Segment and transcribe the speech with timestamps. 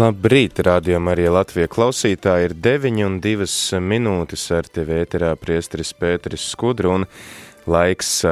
[0.00, 2.46] Labrīt, rādījumā arī Latvija klausītāji.
[2.46, 7.02] Ir 9 un 2 minūtes ar tevi ēterā priestris Pēteris Skudru un
[7.68, 8.22] laiks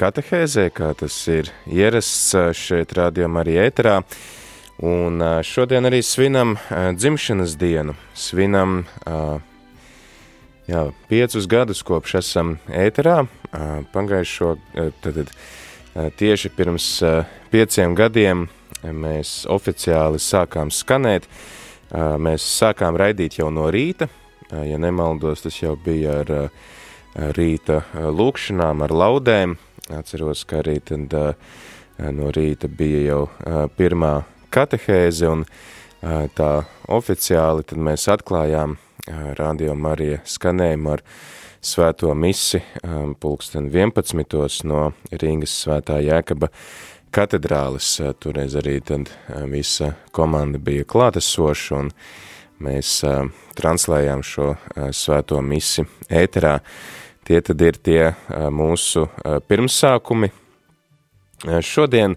[0.00, 4.00] katehēzē, kā tas ir ierasts šeit rādījumā arī ēterā.
[4.82, 8.80] Un šodien arī svinam dzimšanas dienu, svinam
[10.66, 13.20] jā, piecus gadus kopš esam ēterā,
[13.94, 14.56] pagājušo,
[15.04, 15.22] tad
[16.18, 16.88] tieši pirms
[17.54, 18.48] pieciem gadiem
[18.82, 21.28] mēs oficiāli sākām skanēt.
[21.92, 24.08] Mēs sākām raidīt jau no rīta,
[24.50, 26.32] ja nemaldos, tas jau bija ar
[27.36, 29.58] rīta lūkšanām, ar laudēm.
[29.92, 31.12] Atceros, ka arī tad
[31.98, 34.14] no rīta bija jau pirmā
[34.52, 35.44] katehēze un
[36.36, 36.50] tā
[36.88, 38.78] oficiāli tad mēs atklājām
[39.38, 41.02] Radio Marija skanējumu ar
[41.62, 42.62] svēto misi
[43.22, 44.64] pulksten 11.
[44.66, 46.48] no Rīgas svētā Jēkaba
[47.12, 47.96] katedrālis.
[48.20, 49.10] Toreiz arī tad
[49.50, 51.90] visa komanda bija klātesoša un
[52.62, 53.00] mēs
[53.58, 54.52] translējām šo
[54.96, 56.58] svēto misi ēterā.
[57.26, 58.12] Tie tad ir tie
[58.50, 59.04] mūsu
[59.48, 60.30] pirmsākumi.
[61.62, 62.16] Šodien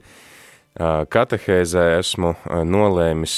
[1.15, 2.35] katehēzē esmu
[2.67, 3.35] nolēmis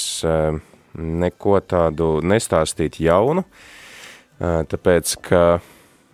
[0.97, 3.43] neko tādu nestāstīt jaunu,
[4.39, 5.43] tāpēc, ka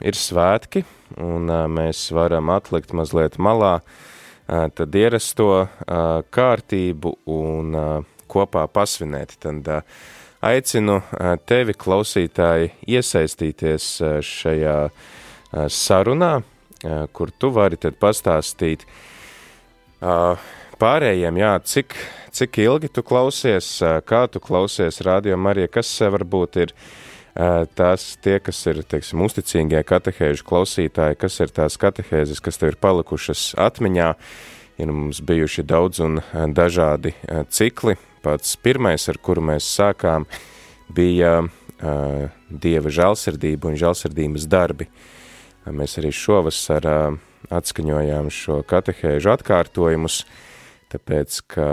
[0.04, 0.84] ir svētki
[1.24, 4.02] un mēs varam atlikt mazliet malā uh,
[4.48, 5.68] tad ierasto
[6.34, 7.78] kārtību un
[8.30, 9.38] kopā pasvinēt.
[9.44, 9.70] Tad
[10.44, 11.00] aicinu
[11.48, 13.90] tevi, klausītāji, iesaistīties
[14.28, 14.78] šajā
[15.72, 16.34] sarunā,
[17.16, 18.84] kur tu vari pastāstīt
[20.84, 21.96] pārējiem, jā, cik,
[22.36, 26.74] cik ilgi tu klausies, kā tu klausies radio Marija, kas varbūt ir
[27.34, 32.80] tās tie, kas ir, teiksim, uzticīgie katehēžu klausītāji, kas ir tās katehēzes, kas tev ir
[32.82, 34.14] palikušas atmiņā,
[34.82, 36.22] ir mums bijuši daudz un
[36.54, 37.16] dažādi
[37.50, 37.98] cikli.
[38.24, 40.24] Pats pirmais, ar kuru mēs sākām,
[40.94, 44.88] bija uh, Dieva žēlsirdība un žēlsirdības darbi.
[45.68, 47.18] Mēs arī šovasar uh,
[47.52, 50.24] atskaņojām šo katehēžu atkārtojumus,
[50.94, 51.68] tāpēc, ka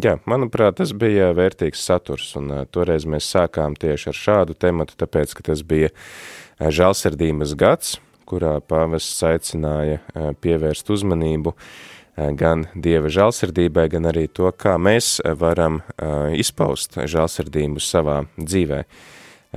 [0.00, 4.94] Jā, manuprāt, tas bija vērtīgs saturs, un uh, toreiz mēs sākām tieši ar šādu tematu,
[4.96, 7.98] tāpēc, ka tas bija uh, žēlsirdības gads,
[8.30, 15.18] kurā pāvests aicināja uh, pievērst uzmanību uh, gan Dieva žēlsirdībai, gan arī to, kā mēs
[15.36, 18.84] varam uh, izpaust žēlsirdību savā dzīvē.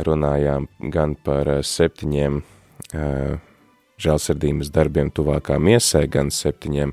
[0.03, 3.37] Runājām gan par uh, septiņiem uh,
[4.01, 6.91] žēlsirdības darbiem tuvākā miesē, gan septiņiem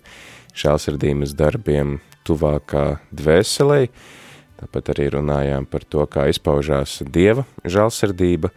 [0.54, 3.82] žēlsirdības darbiem tuvākā dvēselē.
[4.60, 8.50] Tāpat arī runājām par to, kā izpaužās Dieva žālsirdība,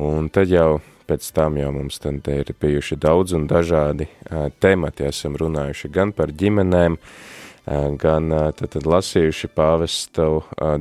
[0.00, 5.06] un tad jau pēc tam jau mums tad ir bijuši daudz un dažādi uh, temati.
[5.06, 10.28] Esam runājuši gan par ģimenēm, uh, gan uh, tad, tad lasījuši pāvestu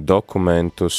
[0.01, 0.97] dokumentus,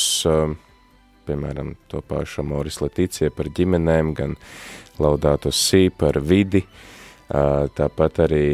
[1.26, 4.36] piemēram, to pašu Moris Leticija par ģimenēm, gan
[5.02, 6.62] Laudāto Sī par vidi,
[7.28, 8.44] tāpat arī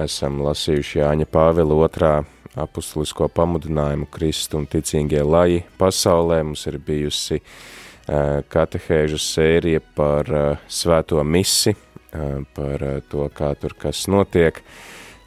[0.00, 2.12] esam lasījuši Jāņa Pāvila otrā
[2.58, 6.42] apustulisko pamudinājumu Kristu un ticīgie laji pasaulē.
[6.46, 13.76] Mums ir bijusi uh, katehēžu sērija par uh, svēto misi, uh, par to, kā tur
[13.78, 14.62] kas notiek.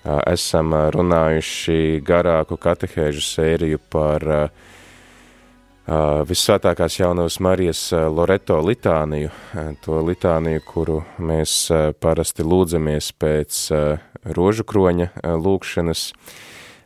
[0.05, 4.21] Esam runājuši garāku katehēžu sēriju par
[5.85, 9.29] Visvētākās jaunās Marijas Loreto litāniju,
[9.85, 11.67] to litāniju, kuru mēs
[12.01, 13.59] parasti lūdzamies pēc
[14.33, 15.11] rožu kroņa
[15.45, 16.07] lūkšanas.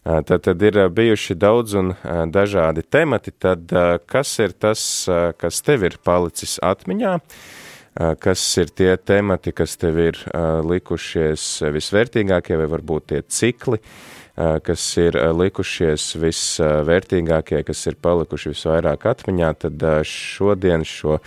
[0.03, 1.93] Tad, tad ir bijuši daudz un
[2.27, 3.71] dažādi temati, tad
[4.03, 4.83] kas ir tas,
[5.39, 7.15] kas tev ir palicis atmiņā,
[8.19, 10.19] kas ir tie temati, kas tev ir
[10.67, 13.79] likušies visvērtīgākie vai varbūt tie cikli,
[14.39, 21.19] kas ir likušies visvērtīgākie, kas ir palikuši visvairāk atmiņā, tad šodien šo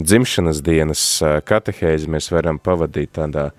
[0.00, 1.04] dzimšanas dienas
[1.44, 3.50] katehēzi mēs varam pavadīt tādā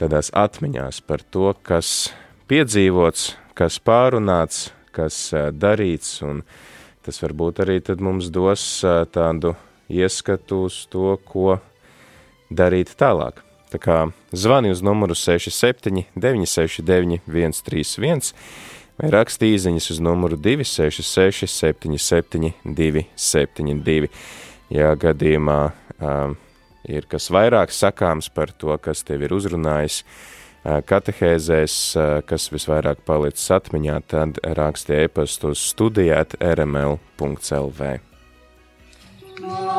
[0.00, 2.10] tādās atmiņās par to, kas
[2.50, 6.42] piedzīvots, kas pārunāts, kas darīts, un
[7.06, 8.64] tas varbūt arī tad mums dos
[9.14, 9.54] tādu
[9.88, 11.58] ieskatu uz to, ko
[12.50, 13.42] darīt tālāk.
[13.72, 13.98] Tā kā
[14.30, 18.32] zvani uz numuru 67 969 131
[18.96, 24.10] vai raksti īziņas uz numuru 266 77 272.
[24.72, 25.60] Ja gadījumā
[25.98, 26.36] um,
[26.86, 33.02] ir kas vairāk sakāms par to, kas tev ir uzrunājis uh, katehēzēs, uh, kas visvairāk
[33.06, 37.96] palicis atmiņā, tad raksti e-pastu uz studijāt rml.lv.
[39.36, 39.75] Marīva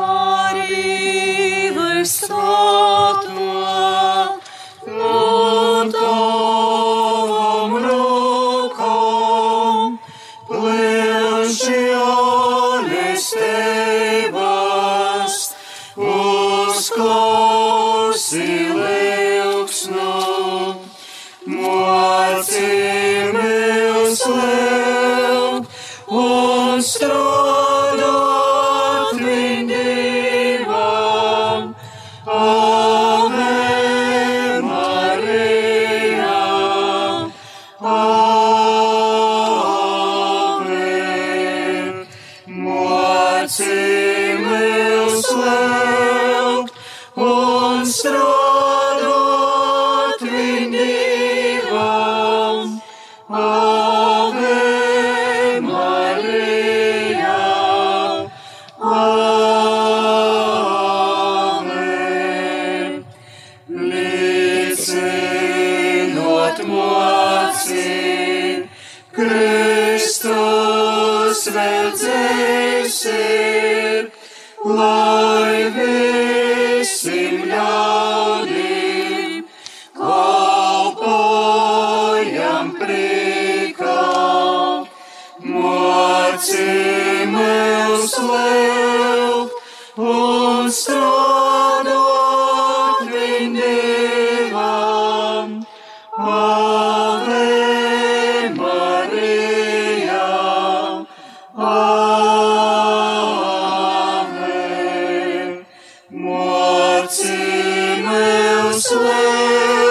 [108.78, 108.92] mocīmies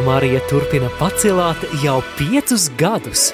[0.05, 3.31] Marija turpina pacelāt jau piecus gadus.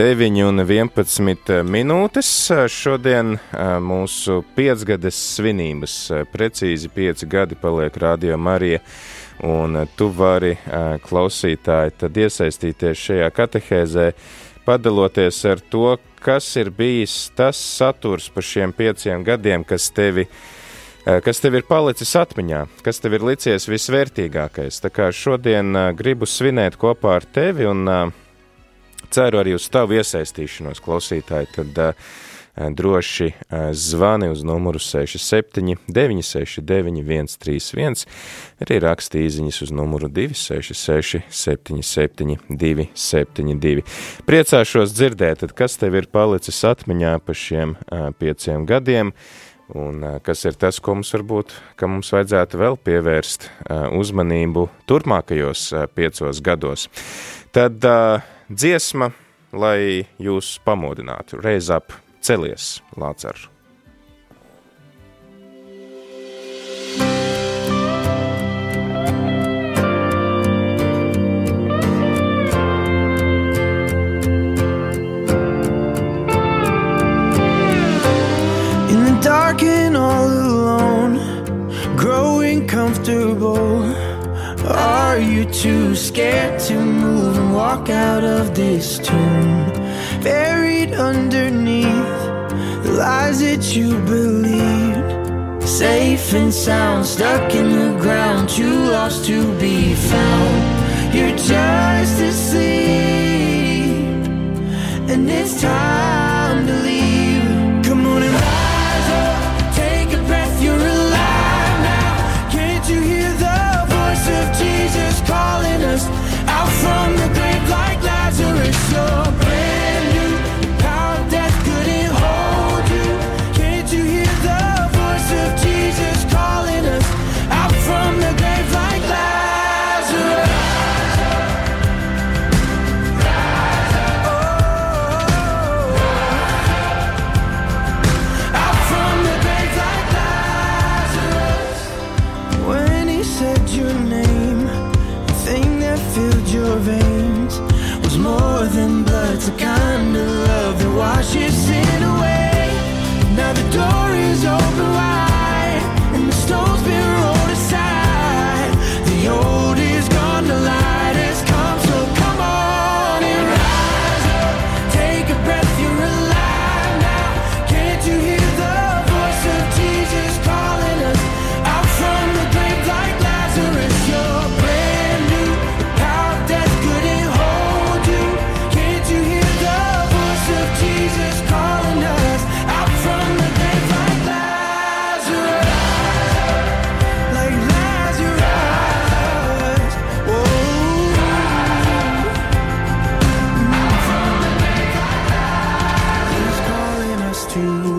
[0.00, 2.28] 9 un 11 minūtes.
[2.72, 5.96] Šodien ā, mūsu piecgades svinības,
[6.32, 8.78] precīzi 5 gadi paliek Radio Marija,
[9.44, 10.54] un tu vari,
[11.04, 14.06] klausītāji, tad iesaistīties šajā katehēzē,
[14.64, 20.30] padaloties ar to, kas ir bijis tas saturs par šiem pieciem gadiem, kas tevi
[21.04, 24.80] kas tev ir palicis atmiņā, kas tev ir licies visvērtīgākais.
[24.80, 28.00] Tā kā šodien gribu svinēt kopā ar tevi un ā,
[29.12, 31.50] ceru arī uz tavu iesaistīšanos, klausītāji.
[31.56, 32.10] Tad uh,
[32.68, 33.32] droši
[33.72, 38.06] zvani uz numuru 67 969 131,
[38.60, 43.84] arī raksti īziņas uz numuru 266 77 272.
[44.26, 47.76] Priecāšos dzirdēt, kas tev ir palicis atmiņā pa šiem
[48.18, 49.14] pieciem gadiem,
[49.74, 53.48] un kas ir tas, ko mums varbūt, ka mums vajadzētu vēl pievērst
[53.94, 56.90] uzmanību turpmākajos piecos gados.
[57.54, 57.78] Tad
[58.50, 59.12] dziesma,
[59.52, 63.48] lai jūs pamodinātu, reiz ap celies, Lācar.
[79.20, 81.18] dark and all alone,
[81.94, 84.09] growing comfortable.
[84.72, 89.72] Are you too scared to move and walk out of this tomb?
[90.22, 92.18] Buried underneath
[92.84, 95.68] the lies that you believed.
[95.68, 101.14] Safe and sound, stuck in the ground, too lost to be found.
[101.14, 102.70] You're just asleep,
[105.10, 106.09] and it's time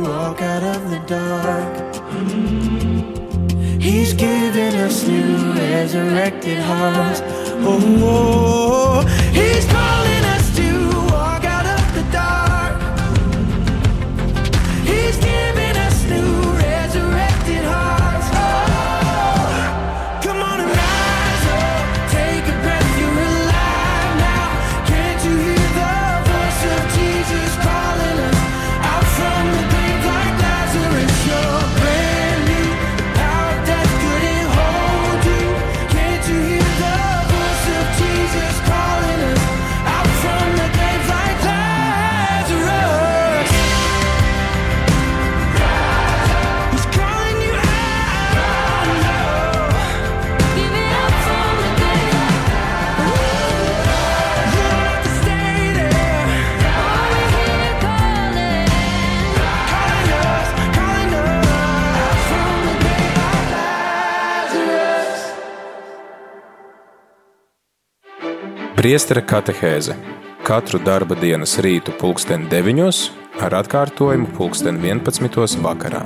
[0.01, 1.73] walk out of the dark.
[3.81, 7.21] He's giving us new resurrected hearts.
[7.23, 9.31] Oh, oh, oh, oh.
[9.31, 9.65] he's
[68.91, 69.93] Priestera katehēze
[70.43, 72.97] katru darba dienas rītu pulksten 9
[73.39, 76.01] ar atkārtojumu pulksten 11 vakarā.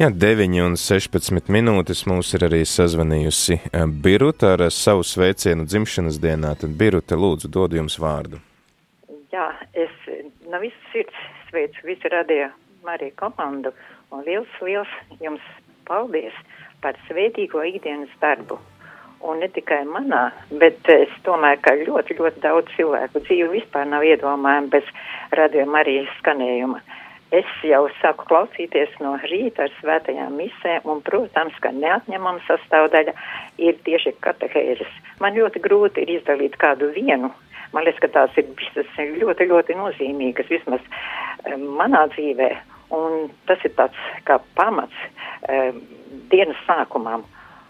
[0.00, 6.16] Jā, 9 un 16 minūtes mums ir arī sazvanījusi eh, Biruta ar savu sveicienu dzimšanas
[6.24, 6.54] dienā.
[6.56, 8.40] Tad Biruta, lūdzu, dod jums vārdu.
[9.28, 9.92] Jā, es
[10.48, 12.48] no visas sirds sveicu visu radio
[12.88, 13.76] Mariju komandu
[14.08, 15.44] un liels, liels jums
[15.88, 16.36] paldies
[16.84, 18.58] par svētīgo ikdienas darbu.
[19.26, 20.28] Un ne tikai manā,
[20.60, 24.90] bet es domāju, ka ļoti, ļoti daudz cilvēku dzīve vispār nav iedomājama bez
[25.38, 26.82] radio Marijas skanējuma.
[27.34, 33.16] Es jau sāku klausīties no rīta ar svētajām misēm, un, protams, ka neatņemama sastāvdaļa
[33.66, 34.92] ir tieši katehēzes.
[35.24, 37.32] Man ļoti grūti ir izdalīt kādu vienu.
[37.74, 40.84] Man liekas, ka tās ir visas ļoti, ļoti nozīmīgas, vismaz
[41.50, 42.52] um, manā dzīvē.
[42.94, 44.94] Un tas ir tāds kā pamats
[45.48, 45.80] um,
[46.30, 47.24] dienas sākumam.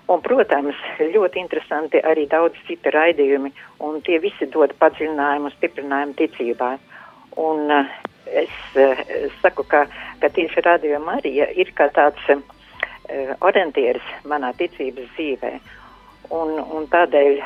[0.06, 3.50] Un, protams, ļoti interesanti arī daudz citu raidījumi,
[3.82, 6.68] un tie visi dod padziļinājumu, stiprinājumu ticībā.
[7.42, 7.96] Un uh,
[8.30, 9.02] es uh,
[9.40, 9.86] saku, ka,
[10.22, 12.44] ka tieši Radio Marija ir kā tāds uh,
[13.40, 15.52] orientieris manā ticības dzīvē.
[16.34, 17.36] Un, un tādēļ,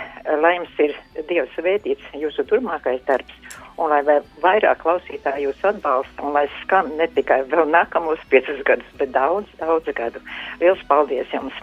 [0.41, 0.95] lai jums ir
[1.29, 4.00] Dievs svētīts jūsu turpmākais darbs, un lai
[4.43, 9.50] vairāk klausītāji jūs atbalsta, un lai skan ne tikai vēl nākamos piecus gadus, bet daudz,
[9.61, 10.23] daudz gadu.
[10.62, 11.61] Liels paldies jums!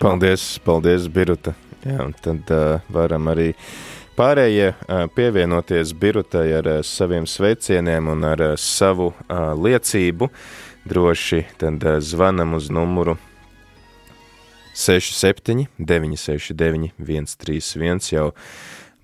[0.00, 1.54] Paldies, paldies, Biruta.
[1.80, 3.54] Jā, un tad uh, varam arī
[4.18, 4.74] pārējie
[5.16, 10.28] pievienoties Birutai ar saviem sveicieniem un ar savu liecību.
[10.90, 13.16] Droši tad zvanam uz numuru
[14.74, 18.30] 67 969 131 jau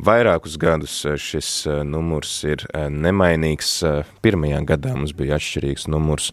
[0.02, 1.50] vairākus gadus šis
[1.88, 3.78] numurs ir nemainīgs.
[4.24, 6.32] Pirmajā gadā mums bija atšķirīgs numurs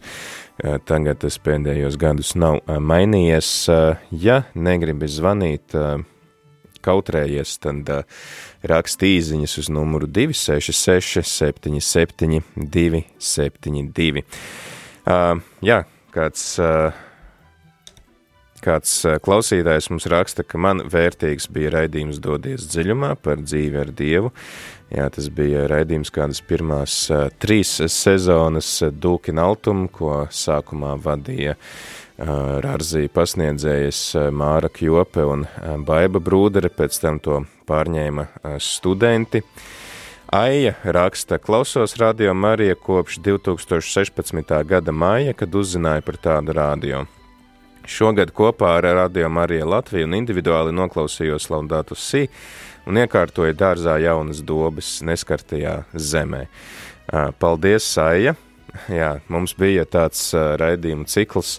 [0.86, 3.52] tagad tas pēdējos gadus nav mainījies.
[4.10, 5.74] Ja negribi zvanīt,
[6.84, 7.90] kautrējies, tad
[8.66, 14.24] raksti īziņas uz numuru 266 77 272.
[15.64, 15.80] Jā,
[16.14, 16.46] kāds
[18.64, 18.94] kāds
[19.24, 24.32] klausītājs mums raksta, ka man vērtīgs bija raidījums Dodies dziļumā par dzīvi ar Dievu.
[24.94, 31.56] Jā, tas bija raidījums kādas pirmās uh, trīs sezonas Dūkina Altum, ko sākumā vadīja
[32.14, 35.40] Rārzī pasniedzējas Māra Kjope un
[35.82, 38.28] Baiba Brūdere, pēc tam to pārņēma
[38.62, 39.42] studenti.
[40.34, 44.54] Aija raksta, klausos radio Marija kopš 2016.
[44.64, 47.04] gada māja, kad uzzināja par tādu radio.
[47.84, 52.22] Šogad kopā ar Radio Mariju Latviju un individuāli noklausījos Laudātus Sī
[52.88, 56.46] un iekārtoja dārzā jaunas dobes neskartajā zemē.
[57.36, 58.32] Paldies, Saija!
[58.88, 61.58] Jā, mums bija tāds raidījumu cikls.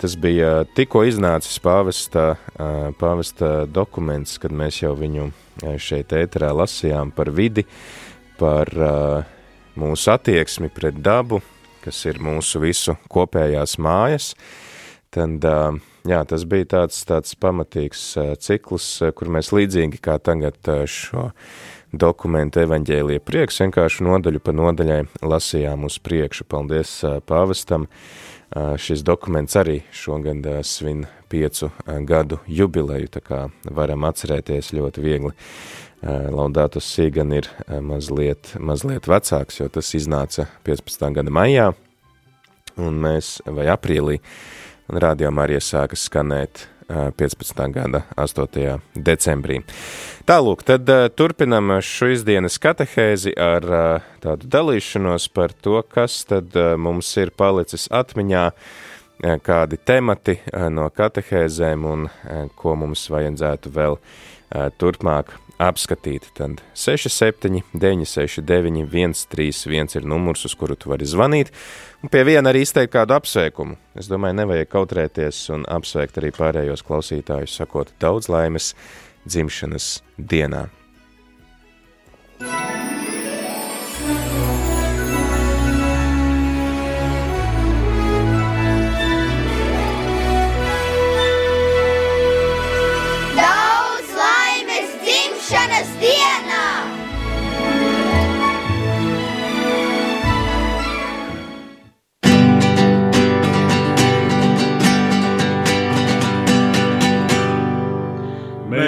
[0.00, 2.38] Tas bija tikko iznācis pāvesta,
[2.96, 5.28] pāvesta dokuments, kad mēs jau viņu
[5.76, 7.66] šeit ēterā lasījām par vidi,
[8.40, 8.72] par
[9.76, 11.42] mūsu attieksmi pret dabu,
[11.84, 14.32] kas ir mūsu visu kopējās mājas.
[15.08, 15.44] Tad,
[16.04, 18.02] jā, tas bija tāds, tāds pamatīgs
[18.44, 21.30] cikls, kur mēs līdzīgi kā tagad šo
[21.96, 26.44] dokumentu evaņģēlija prieks vienkārši nodaļu pa nodaļai lasījām uz priekšu.
[26.52, 27.88] Paldies pāvestam!
[28.80, 31.68] Šis dokuments arī šogad svin piecu
[32.08, 35.32] gadu jubileju, tā kā varam atcerēties ļoti viegli.
[36.04, 37.48] Laudātus Sīgan ir
[37.84, 41.10] mazliet, mazliet vecāks, jo tas iznāca 15.
[41.16, 41.68] gada maijā,
[42.80, 47.58] un mēs, vai aprīlī, uh, un rādījumā arī sāka skanēt 15.
[47.74, 48.78] gada 8.
[48.96, 49.58] decembrī.
[50.28, 50.88] Tālūk, tad
[51.20, 53.66] turpinam šīs dienas katehēzi ar
[54.24, 58.46] tādu dalīšanos par to, kas tad mums ir palicis atmiņā,
[59.44, 60.38] kādi temati
[60.72, 62.08] no katehēzēm un
[62.56, 64.00] ko mums vajadzētu vēl
[64.80, 66.30] turpmāk apskatīt.
[66.38, 71.52] Tad 67, 969, 131 ir numurs, uz kuru tu vari zvanīt.
[71.98, 73.74] Un pie viena arī izteikt kādu apsveikumu.
[73.98, 78.70] Es domāju, nevajag kautrēties un apsveikt arī pārējos klausītājus, sakot daudz laimes
[79.26, 80.68] dzimšanas dienā.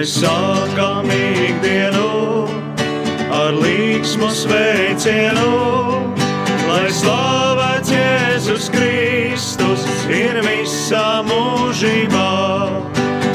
[0.01, 2.47] Mēs sākam ikdienu
[3.37, 5.51] ar līksmu sveicienu,
[6.71, 12.31] lai slavēts Jēzus Kristus ir visā mūžībā.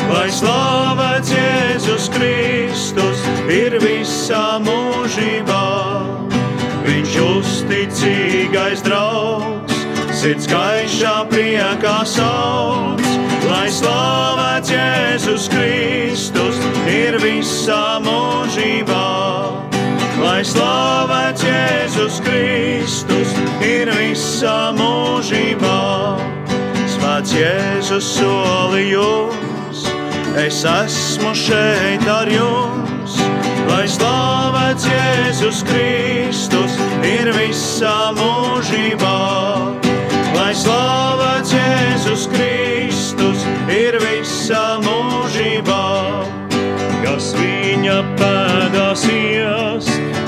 [0.10, 5.64] Lai slavēts Jēzus Kristus ir visā mūžībā.
[6.90, 9.86] Viņš uzticīgais draugs,
[10.18, 13.06] sirds gaišā priekā sauc
[13.50, 16.35] lai slavēts Jēzus Kristus
[17.16, 19.04] ir visā mūžībā.
[20.20, 23.32] Lai slavēts Jēzus Kristus
[23.64, 25.80] ir visā mūžībā.
[26.92, 29.86] Svēts Jēzus solījums,
[30.42, 33.20] es esmu šeit ar jums.
[33.70, 39.18] Lai slavēts Jēzus Kristus ir visā mūžībā.
[40.36, 45.95] Lai slavēts Jēzus Kristus ir visā mūžībā
[49.04, 49.88] ies,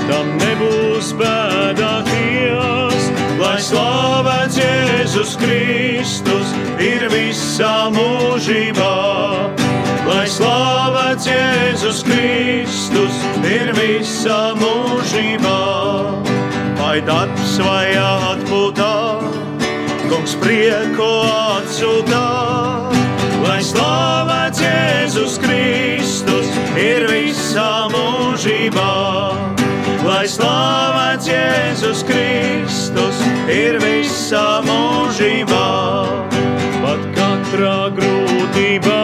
[0.09, 3.05] tam nebūs bēdāties,
[3.39, 6.51] lai slavēts Jēzus Kristus
[6.83, 8.95] ir visā mūžībā.
[10.07, 13.15] Lai slavēts Jēzus Kristus
[13.47, 15.61] ir visā mūžībā,
[16.81, 18.93] vai darbs vai atpūtā,
[20.09, 22.27] kungs prieku atsūtā.
[23.47, 28.16] Lai slavēts Jēzus Kristus ir visā mūžībā.
[30.07, 33.17] Lai slavēts Jēzus Kristus
[33.51, 35.67] ir visā mūžībā,
[36.79, 39.01] pat katrā grūtībā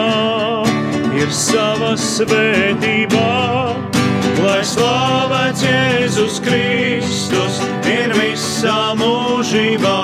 [1.20, 3.28] ir sava svētība.
[4.40, 10.00] Lai slavēts Jēzus Kristus ir visā mūžībā,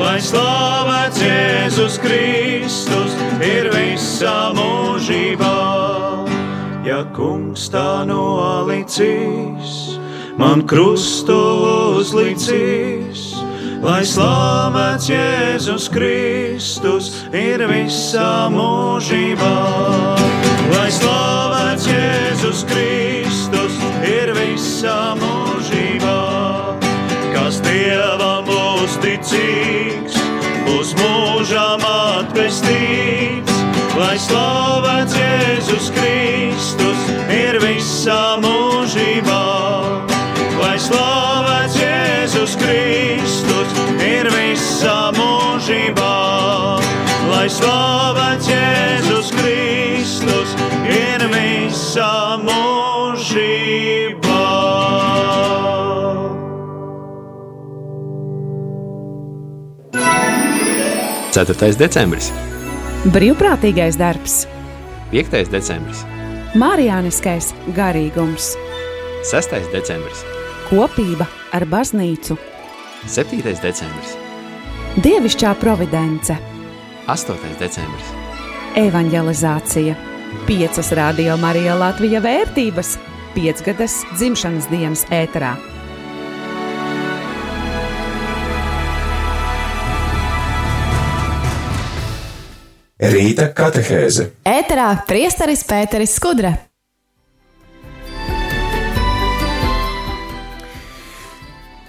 [0.00, 5.91] lai slavēts Jēzus Kristus ir visā mūžībā.
[6.82, 9.74] Ja kungs tā nolicīs,
[10.34, 11.36] man krustu
[12.00, 13.22] uzlicīs,
[13.84, 19.52] lai slavēts Jēzus Kristus ir visā mūžībā.
[20.74, 26.18] Lai slavēts Jēzus Kristus ir visā mūžībā,
[27.30, 28.50] kas Dievam
[28.82, 30.18] uzticīgs,
[30.66, 33.60] būs mūžām atpestīts.
[33.94, 35.21] Lai ir
[38.02, 39.42] visā mūžībā,
[40.58, 46.14] lai slavēts Jēzus Kristus ir visā mūžībā,
[47.30, 50.50] lai slavēts Jēzus Kristus
[50.90, 54.40] ir visā mūžībā.
[61.30, 62.32] Ceturtais decembris,
[63.14, 64.48] Brīvprātīgais darbs,
[65.14, 65.54] 5.
[65.54, 66.02] decembris,
[66.52, 68.50] Mārijāniskais garīgums,
[69.24, 69.54] 6.
[69.72, 70.18] decembris,
[70.68, 71.24] kopība
[71.56, 72.36] ar baznīcu,
[73.08, 73.54] 7.
[73.62, 74.10] decembris,
[75.00, 76.36] dievišķā providence,
[77.08, 77.54] 8.
[77.56, 78.12] decembris,
[78.76, 79.96] evanģelizācija,
[80.44, 82.98] piecas radio Marija Latvija vērtības,
[83.32, 85.54] piecgadas dzimšanas dienas ēterā.
[93.02, 94.28] Rīta katehēze.
[94.46, 96.52] Ēterā priesteris Pēteris Skudra.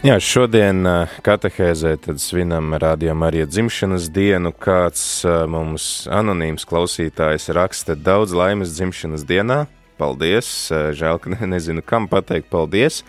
[0.01, 4.49] Jā, šodien uh, katehēzē tad svinam rādījām arī dzimšanas dienu.
[4.57, 9.59] Kāds uh, mums anonīms klausītājs raksta daudz laimes dzimšanas dienā.
[10.01, 10.49] Paldies!
[10.73, 13.03] Uh, žēl, ka ne, nezinu, kam pateikt paldies.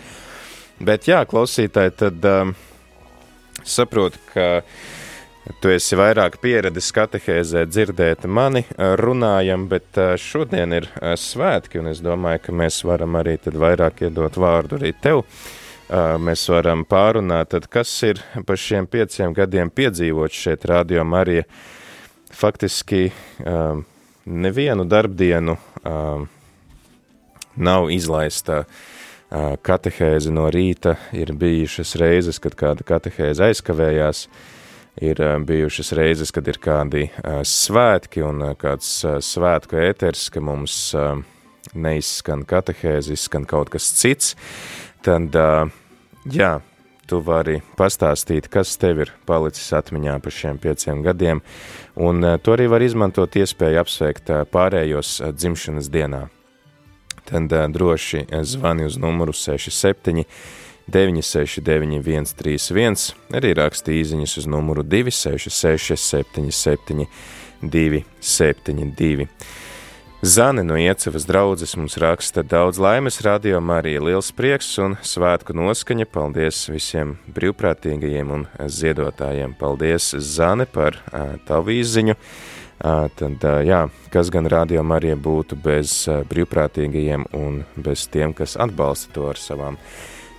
[0.76, 2.52] Bet jā, klausītāji, tad um,
[3.64, 4.60] saprotu, ka
[5.60, 11.90] tu esi vairāk pieredzējis katehēzē dzirdēt mani runājam, bet uh, šodien ir uh, svētki, un
[11.92, 15.26] es domāju, ka mēs varam arī vairāk iedot vārdu arī tev.
[15.94, 21.44] Mēs varam pārunāt, tad kas ir pa šiem pieciem gadiem piedzīvot šeit Radio Marija.
[22.32, 23.12] Faktiski
[24.24, 25.58] nevienu darbdienu
[27.68, 28.62] nav izlaista
[29.68, 30.96] katehēze no rīta.
[31.12, 34.24] Ir bijušas reizes, kad kāda katehēze aizkavējās,
[35.02, 40.42] ir uh, bijušas reizes, kad ir kādi uh, svētki un uh, kāds svētku ēters, ka
[40.44, 40.94] mums
[41.74, 44.34] neizskan katehēze, izskan kaut kas cits
[45.04, 45.34] tad,
[46.28, 46.50] jā,
[47.08, 51.40] tu vari pastāstīt, kas tev ir palicis atmiņā par šiem pieciem gadiem,
[51.96, 56.26] un tu arī vari izmantot iespēju apsveikt pārējos dzimšanas dienā.
[57.24, 60.24] Tad droši zvani uz numuru 67
[60.86, 67.06] 969 131, arī raksti īziņas uz numuru 266 77
[67.62, 69.28] 272.
[70.24, 76.06] Zane no Iecevas draudzes mums raksta daudz laimes radio Marija, liels prieks un svētku noskaņa.
[76.08, 79.52] Paldies visiem brīvprātīgajiem un ziedotājiem.
[79.60, 82.16] Paldies, Zane, par uh, tavu izziņu.
[82.16, 83.82] Uh, tad, uh, jā,
[84.16, 89.76] kas gan radio Marija būtu bez brīvprātīgajiem un bez tiem, kas atbalsta to ar savām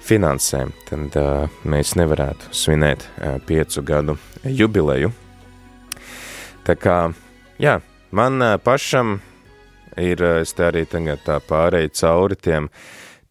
[0.05, 5.11] finansēm, tad uh, mēs nevarētu svinēt uh, piecu gadu jubileju.
[6.65, 6.97] Tā kā,
[7.61, 7.79] jā,
[8.15, 9.17] man uh, pašam
[9.97, 12.69] ir, es te arī tagad tā pārēju cauri tiem,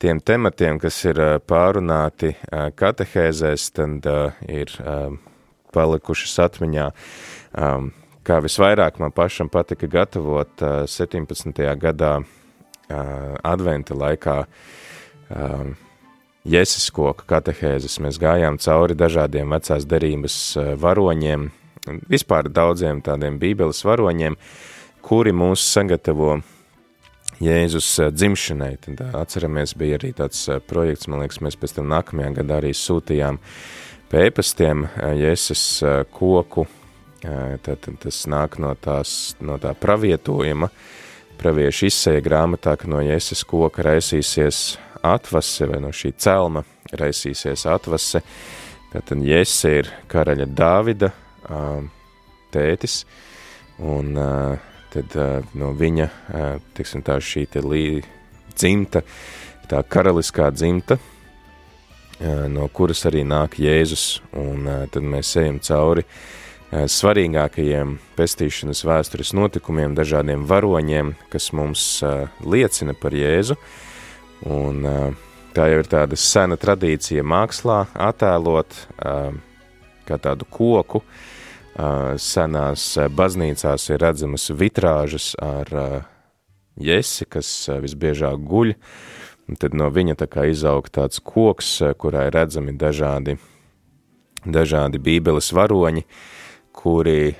[0.03, 2.33] tiem tematiem, kas ir pārunāti
[2.77, 4.09] katehēzēs, tad
[4.49, 4.73] ir
[5.75, 6.89] palikušas atmiņā.
[8.25, 11.61] Kā visvairāk man pašam patika gatavot 17.
[11.81, 12.15] gadā
[13.45, 14.39] adventa laikā
[16.45, 17.97] Jēzus koka katehēzes.
[18.05, 20.35] Mēs gājām cauri dažādiem vecās derības
[20.77, 21.47] varoņiem,
[22.13, 24.37] vispār daudziem tādiem bībeles varoņiem,
[25.05, 26.43] kuri mūs sagatavo
[27.41, 28.75] Jēzus dzimšanai.
[28.85, 33.41] Tad atceramies, bija arī tāds projekts, man liekas, mēs pēc tam nākamajā gadā arī sūtījām
[34.13, 34.85] pēpastiem
[35.25, 35.67] Jēzus
[36.13, 36.69] koku.
[37.65, 40.69] Tad tas nāk no, tās, no tā pravietojuma,
[41.41, 46.65] praviešu izsēja grāmatā, ka no Jēzus koka raisīsies atvase vai no šī celma
[46.97, 48.23] raisīsies atvase.
[48.95, 51.11] Tātad Jesse ir karaļa Dāvida
[52.55, 53.01] tētis,
[53.83, 54.15] un
[54.95, 55.17] tad
[55.59, 56.07] no viņa,
[56.79, 57.99] teiksim tā, šī te lī,
[58.55, 59.03] dzimta,
[59.67, 61.01] tā karaliskā dzimta,
[62.55, 66.07] no kuras arī nāk Jēzus, un tad mēs ejam cauri
[66.71, 71.83] svarīgākajiem pestīšanas vēstures notikumiem, dažādiem varoņiem, kas mums
[72.47, 73.59] liecina par Jēzu,
[74.43, 74.83] un
[75.55, 78.75] tā jau ir tāda sena tradīcija mākslā attēlot
[80.05, 81.03] kā tādu koku,
[82.21, 85.71] senās baznīcās ir redzamas vitrāžas ar
[86.79, 87.51] jesi, kas
[87.83, 88.75] visbiežāk guļ,
[89.49, 93.37] un tad no viņa tā kā izaug tāds koks, kurā ir redzami dažādi,
[94.45, 96.05] dažādi bībeles varoņi,
[96.75, 97.35] kuri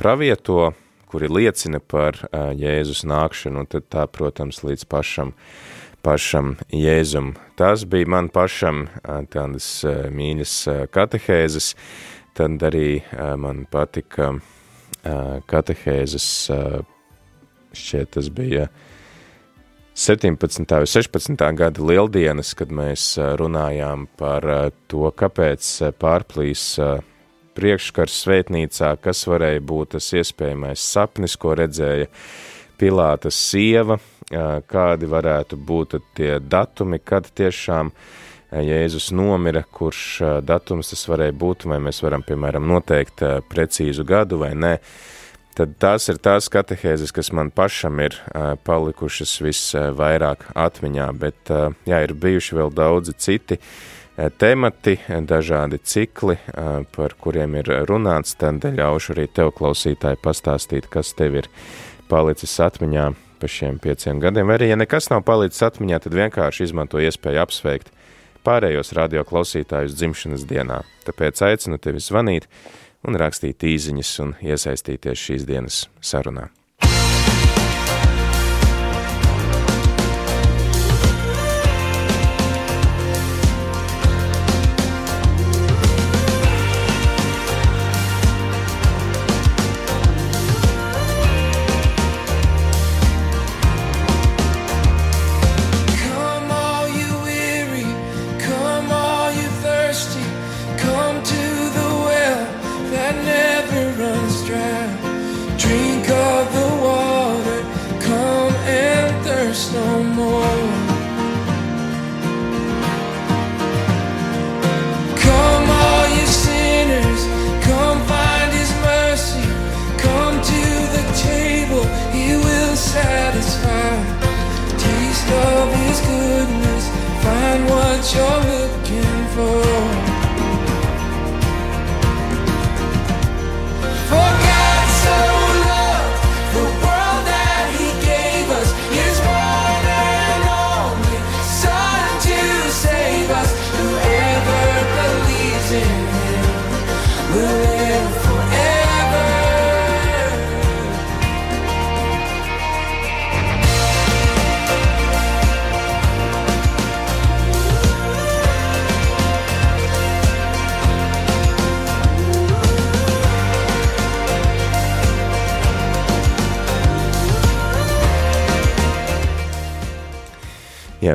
[0.00, 0.72] pravieto,
[1.06, 5.34] kuri liecina par Jēzus nākšanu, un tad tā, protams, līdz pašam,
[6.02, 7.32] pašam Jēzum.
[7.58, 8.86] Tas bija man pašam
[9.32, 10.56] tādas mīļas
[10.94, 11.72] katehēzes,
[12.38, 13.02] tad arī
[13.38, 14.32] man patika
[15.50, 16.26] katehēzes,
[17.74, 18.68] šķiet tas bija
[19.92, 20.64] 17.
[20.72, 21.42] vai 16.
[21.58, 24.46] gada lieldienas, kad mēs runājām par
[24.88, 25.68] to, kāpēc
[26.00, 26.64] pārplīs
[27.52, 32.08] priekškars svētnīcā, kas varēja būt tas iespējamais sapnis, ko redzēja
[32.80, 33.98] Pilāta sieva,
[34.68, 37.92] kādi varētu būt tie datumi, kad tiešām
[38.52, 44.52] Jēzus nomira, kurš datums tas varēja būt, vai mēs varam, piemēram, noteikt precīzu gadu vai
[44.52, 44.74] nē.
[45.56, 48.14] Tad tās ir tās katehēzes, kas man pašam ir
[48.64, 51.52] palikušas visvairāk atmiņā, bet
[51.88, 53.58] jā, ir bijuši vēl daudzi citi
[54.40, 56.38] temati, dažādi cikli,
[56.96, 61.48] par kuriem ir runāts, tad ļaušu arī tev klausītāji pastāstīt, kas tev ir
[62.08, 63.10] palicis atmiņā
[63.42, 64.54] pa šiem pieciem gadiem.
[64.54, 67.90] Arī, ja nekas nav palicis atmiņā, tad vienkārši izmanto iespēju apsveikt
[68.46, 70.82] pārējos radio klausītājus dzimšanas dienā.
[71.06, 72.46] Tāpēc aicinu tevi zvanīt
[73.02, 76.52] un rakstīt īziņas un iesaistīties šīs dienas sarunā.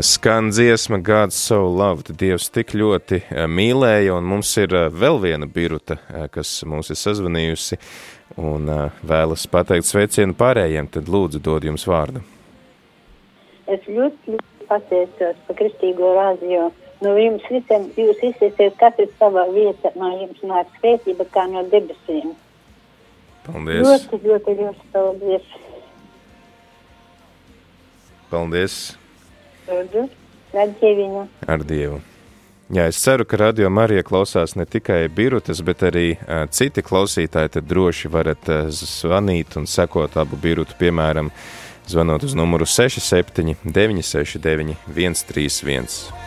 [0.01, 5.19] Skan dziesma God's so loved, Dievs tik ļoti eh, mīlēja, un mums ir eh, vēl
[5.23, 7.79] viena biruta, eh, kas mūs ir sazvanījusi
[8.43, 8.67] un
[9.07, 12.21] vēlas pateikt sveicienu pārējiem, tad lūdzu dod jums vārdu.
[13.71, 14.35] Es ļoti,
[14.67, 16.67] pateicos par kristīgo radio.
[17.01, 22.35] No jums visiem, jūs izsiesiet katrs savā vietā, no jums nāk svētība kā no debesīm.
[23.47, 23.87] Paldies!
[23.87, 25.51] Ļoti, ļoti, ļoti paldies.
[28.31, 28.79] Paldies!
[29.67, 30.05] Lūdzu,
[30.55, 31.23] ar Dieviņu.
[31.47, 31.99] Ar Dievu!
[32.67, 37.53] Jā, es ceru, ka radio Marija klausās ne tikai birutes, bet arī uh, citi klausītāji,
[37.55, 41.31] tad droši varat uh, zvanīt un sekot abu birutu, piemēram,
[41.87, 46.26] zvanot uz numuru 67 969 131.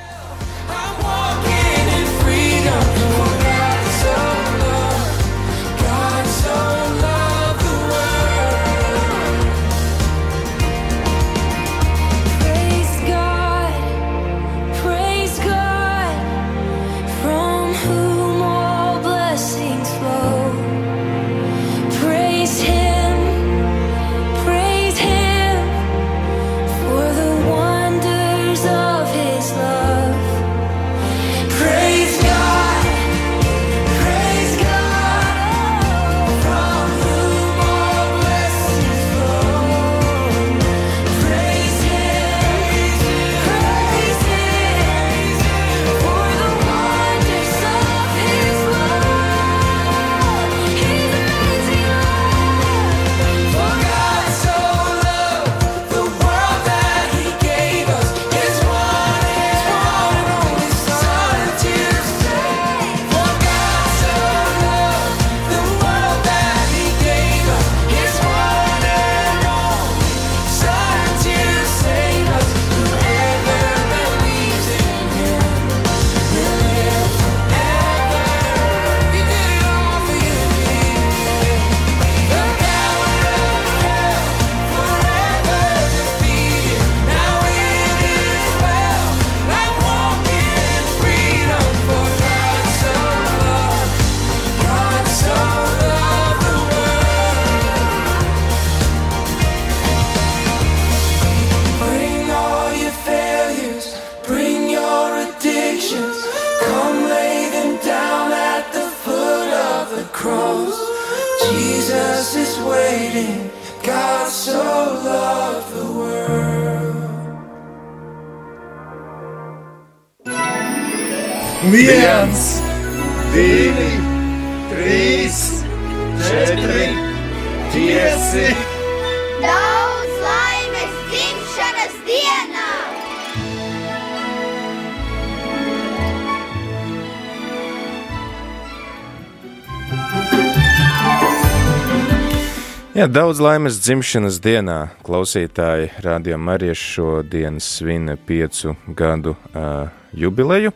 [143.40, 144.90] Daudz laimes dzimšanas dienā.
[145.00, 150.74] Klausītāji Radio Marijas šodien svin piecu gadu uh, jubileju.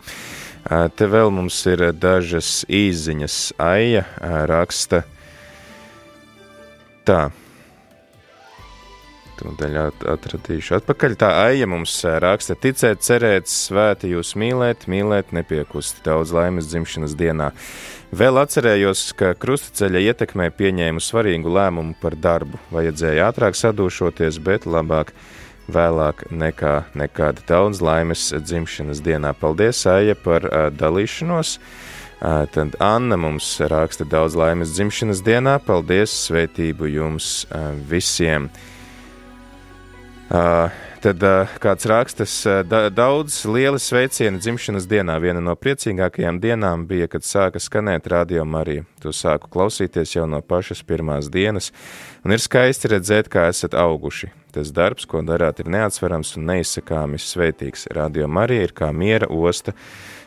[0.64, 3.37] Uh, te vēl mums ir dažas īziņas.
[3.61, 5.03] Aija uh, raksta
[7.05, 7.27] tā.
[9.37, 11.18] Tūdaļ at- atradīšu atpakaļ.
[11.20, 16.00] Tā aija mums raksta, ticēt, cerēt, svēti jūs mīlēt, mīlēt, nepiekust.
[16.07, 17.53] Daudz laimes dzimšanas dienā.
[18.14, 22.61] Vēl atcerējos, ka krustaceļa ietekmē pieņēmu svarīgu lēmumu par darbu.
[22.70, 25.11] Vajadzēja ātrāk sadūšoties, bet labāk
[25.66, 27.40] vēlāk nekā nekad.
[27.48, 29.33] Daudz laimes dzimšanas dienā.
[29.40, 31.57] Paldies, Aija, par ā, dalīšanos!
[32.22, 35.57] Ā, Tad Anna mums raksta daudz laimes dzimšanas dienā.
[35.66, 38.46] Paldies, svētību jums ā, visiem!
[40.31, 40.70] Uh,
[41.05, 41.25] tad
[41.61, 42.33] kāds rakstas,
[42.64, 45.19] da, daudz lieli sveicieni dzimšanas dienā.
[45.21, 48.87] Viena no priecīgākajām dienām bija, kad sāka skanēt radio Marija.
[49.05, 51.71] To sāku klausīties jau no pašas pirmās dienas,
[52.25, 54.31] un ir skaisti redzēt, kā esat auguši.
[54.55, 57.88] Tas darbs, ko darāt, ir neatsverams un neizsakāmi svētīgs.
[57.93, 59.75] Radio Marija ir kā miera osta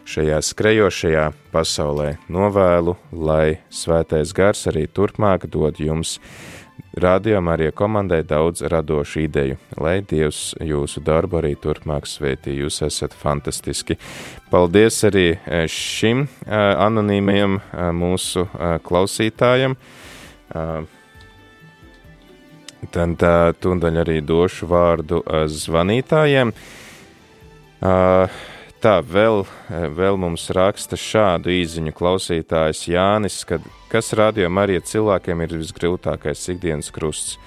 [0.08, 2.14] šajā skrejošajā pasaulē.
[2.32, 6.20] Novēlu, lai svētais gars arī turpmāk dod jums
[6.98, 12.56] Radio Marija komandai daudz radošu ideju, lai Dievs jūsu darbu arī turpmāk svētī.
[12.58, 14.00] Jūs esat fantastiski.
[14.50, 18.48] Paldies arī eh, šim eh, anonīmajam eh, mūsu
[18.88, 19.78] klausītājam.
[22.88, 23.24] Tad
[23.62, 25.20] tūdaļ arī došu vārdu
[25.52, 26.54] zvanītājiem.
[27.78, 28.30] Eh,
[28.78, 29.42] Tā, vēl,
[29.74, 36.44] eh, vēl mums raksta šādu īziņu klausītājs Jānis, kad, kas rādījumā arī cilvēkiem ir visgrūtākais
[36.54, 37.40] ikdienas krusts.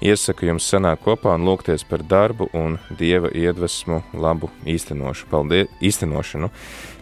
[0.00, 5.28] Iesaku jums sanākt kopā un lūgties par darbu un dieva iedvesmu labu īstenošu.
[5.28, 6.48] Paldies, īstenošanu.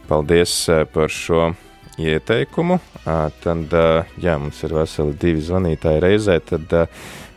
[0.09, 1.53] Paldies eh, par šo
[1.95, 2.81] ieteikumu.
[3.05, 6.75] Tad, eh, jā, mums ir veseli divi zvanītāji reizē, tad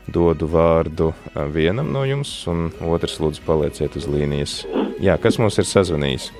[0.08, 1.12] dodu vārdu
[1.54, 4.56] vienam no jums, un otrs lūdzu palieciet uz līnijas.
[5.04, 6.32] Jā, kas mums ir sazvanījis?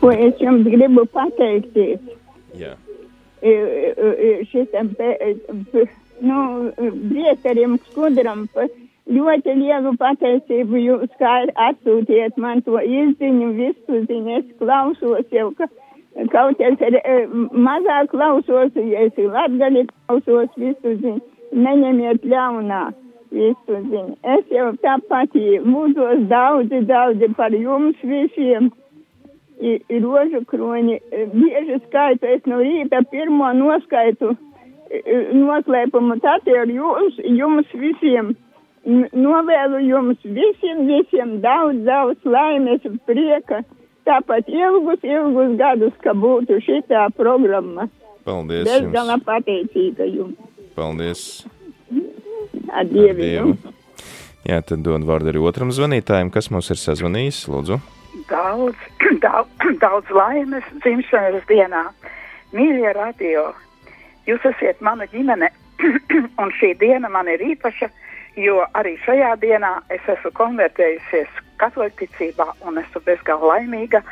[0.00, 2.00] Ko es jums gribu pateikties?
[2.58, 2.76] Jā.
[4.50, 4.92] Šitam,
[6.20, 6.38] nu,
[7.10, 8.46] Brietarim Skudram
[9.10, 11.34] ļoti lielu pateicību jūs kā
[11.68, 14.36] atsūtiet man to izziņu, visu ziņu.
[14.38, 15.66] Es klausos jau, ka
[16.32, 16.96] kaut es ir
[17.54, 21.20] mazāk klausos, ja es latgali klausos visu ziņu.
[21.50, 22.82] Neņemiet ļaunā
[23.34, 24.18] visu ziņu.
[24.34, 25.34] Es jau tāpat
[25.66, 28.70] lūdzos daudzi, daudzi par jums visiem.
[29.60, 34.30] I, i rožu kroņi e, bieži skaitu, es no rīta pirmo noskaitu
[35.36, 38.34] noslēpumu, tad ir jums, jums visiem.
[38.86, 43.60] Novēlu jums visiem, visiem daudz, daudz laimes, prieka.
[44.10, 47.86] Tāpat ilgus, ilgus gadus, ka būtu šitā programma.
[48.26, 48.64] Paldies!
[48.66, 48.94] Bez jums.
[48.96, 50.64] gala pateicīga jums.
[50.74, 51.20] Paldies!
[52.74, 53.20] Ar Dievu.
[53.20, 53.52] Dievu.
[54.48, 57.44] Jā, tad dod vārdu arī otram zvanītājam, kas mums ir sazvanījis.
[57.52, 57.78] Lūdzu,
[58.32, 58.88] daudz,
[59.24, 61.84] daudz, daudz laimes dzimšanas dienā.
[62.56, 63.52] Mīļie radio,
[64.26, 65.52] jūs esat mana ģimene,
[66.42, 67.86] un šī diena man ir īpaša,
[68.42, 71.30] jo arī šajā dienā es esmu konvertējusies
[71.60, 74.02] katoļticībā un esmu bezgalīgi laimīga.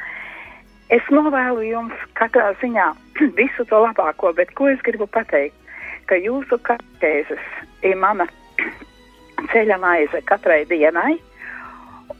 [0.95, 2.91] Es novēlu jums katrā ziņā
[3.41, 5.57] visu to labāko, bet ko es gribu pateikt?
[6.09, 7.49] Ka jūsu katēzes
[7.85, 8.29] ir mana
[9.53, 11.19] ceļa maize katrai dienai,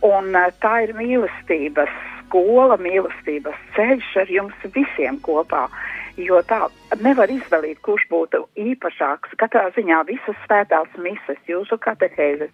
[0.05, 5.67] Un uh, tā ir mīlestības skola, mīlestības ceļš ar jums visiem kopā.
[6.19, 6.65] Jo tā
[6.99, 9.37] nevar izdarīt, kurš būtu īpašāks.
[9.39, 12.51] Katrā ziņā visas svētās mises, jūsu katehēzes.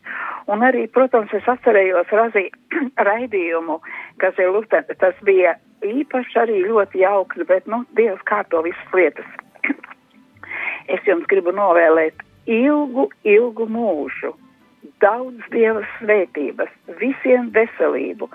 [0.53, 2.51] Un arī, protams, es atcerējos razī,
[3.09, 3.79] raidījumu,
[4.21, 4.93] kas ir Lutens.
[5.01, 9.29] Tas bija īpaši arī ļoti jauks, bet, nu, Dievs kārto visas lietas.
[10.95, 14.35] es jums gribu novēlēt ilgu, ilgu mūžu
[15.01, 16.69] daudz dieva svētības,
[17.01, 18.29] visiem veselību.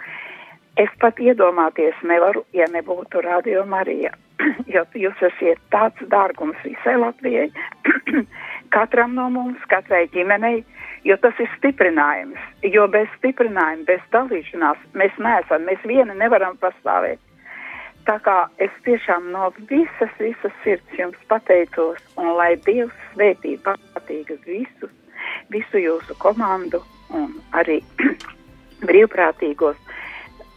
[0.80, 4.13] Es pat iedomāties nevaru, ja nebūtu radio Marija,
[4.73, 7.49] jo jūs esat tāds dārgums visai Latvijai,
[8.75, 10.61] katram no mums, katrai ģimenei,
[11.07, 12.39] jo tas ir stiprinājums,
[12.75, 17.21] jo bez stiprinājuma, bez dalīšanās mēs neesam, mēs vieni nevaram pastāvēt.
[18.07, 24.39] Tā kā es tiešām no visas, visas sirds jums pateicos, un lai Dievs svētī patīgas
[24.47, 24.93] visus,
[25.53, 26.81] visu jūsu komandu
[27.13, 27.81] un arī
[28.89, 29.77] brīvprātīgos,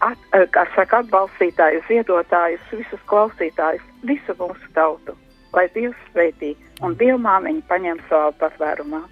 [0.03, 5.17] at, eh, kā saka, atbalstītājus, ziedotājus, visus klausītājus, visu mūsu tautu.
[5.53, 9.03] Lai Dievs svētī un Dievmāmiņa paņem savu patvērumā.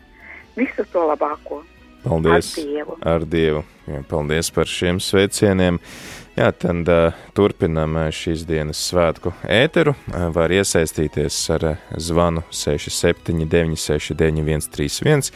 [0.57, 1.63] Visu to labāko.
[2.05, 2.55] Paldies!
[2.57, 2.97] Ar Dievu.
[3.03, 3.65] Ar Dievu.
[3.91, 5.81] Jā, paldies par šiem sveicieniem.
[6.39, 9.93] Jā, tad uh, turpinam uh, šīs dienas svētku ēteru.
[10.09, 11.67] Var iesaistīties ar
[12.01, 15.33] zvanu 679, 691, 31,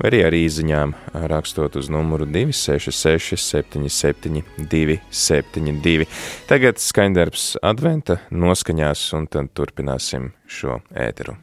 [0.00, 0.94] vai arī ar īsiņām
[1.30, 4.42] rakstot uz numuru 266, 77,
[4.72, 6.08] 272.
[6.48, 11.36] Tagad skaņdarbs adventa noskaņās, un tad turpināsim šo ēteru.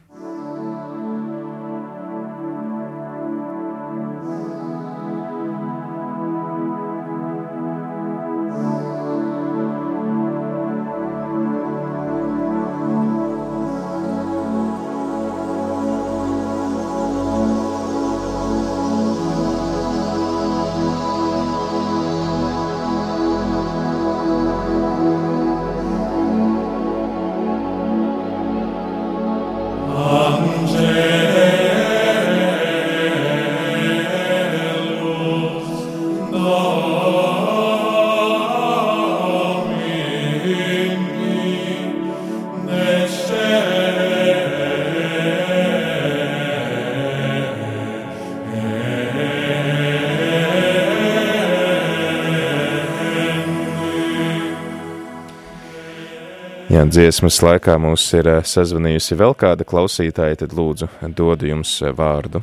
[56.98, 62.40] Dziesmas laikā mums ir eh, sazvanījusi vēl kāda klausītāja, tad lūdzu dodu jums eh, vārdu.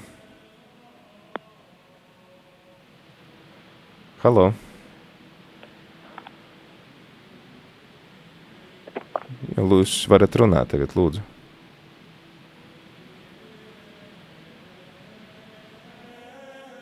[4.23, 4.53] Halo!
[9.55, 11.25] Jūs varat runāt tagad, lūdzu.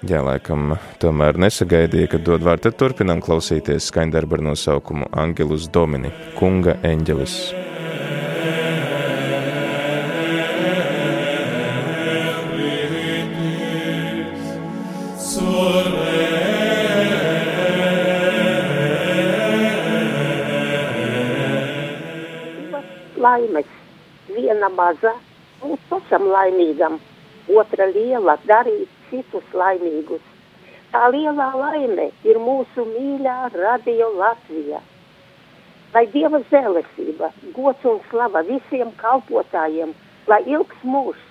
[0.03, 2.67] Jā, laikam tomēr nesagaidīja, kad dod vārdu.
[2.67, 7.62] Tad turpinām klausīties skaņdarbu ar nosaukumu Angelus Domini, Kunga eņģelis.
[24.77, 25.13] maza,
[25.61, 26.99] būt pašam laimīgam,
[27.59, 30.23] otra liela, darīt citus laimīgus.
[30.93, 34.81] Tā lielā laime ir mūsu mīļā radio Latvija.
[35.93, 39.93] Lai Dieva zēlestība, gods un slava visiem kalpotājiem,
[40.29, 41.21] lai ilgs mūžs,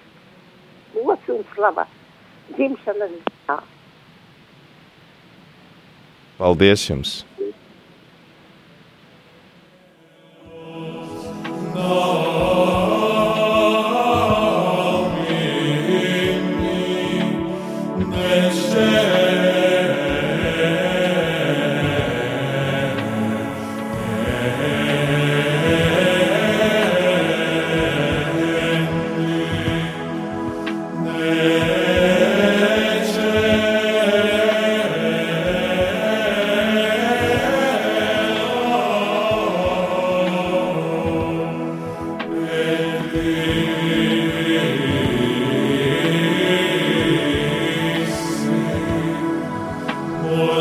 [0.95, 1.87] gods un slava
[2.55, 3.59] dzimšanas dienā.
[6.39, 7.21] Paldies jums!
[11.75, 12.52] No.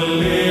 [0.02, 0.51] Hallelujah.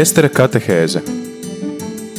[0.00, 1.00] Priestera katehēze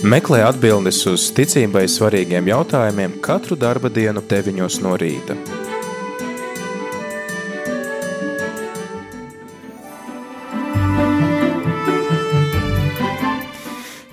[0.06, 5.34] Meklē atbildes uz ticībai svarīgiem jautājumiem katru darba dienu 9 no rīta.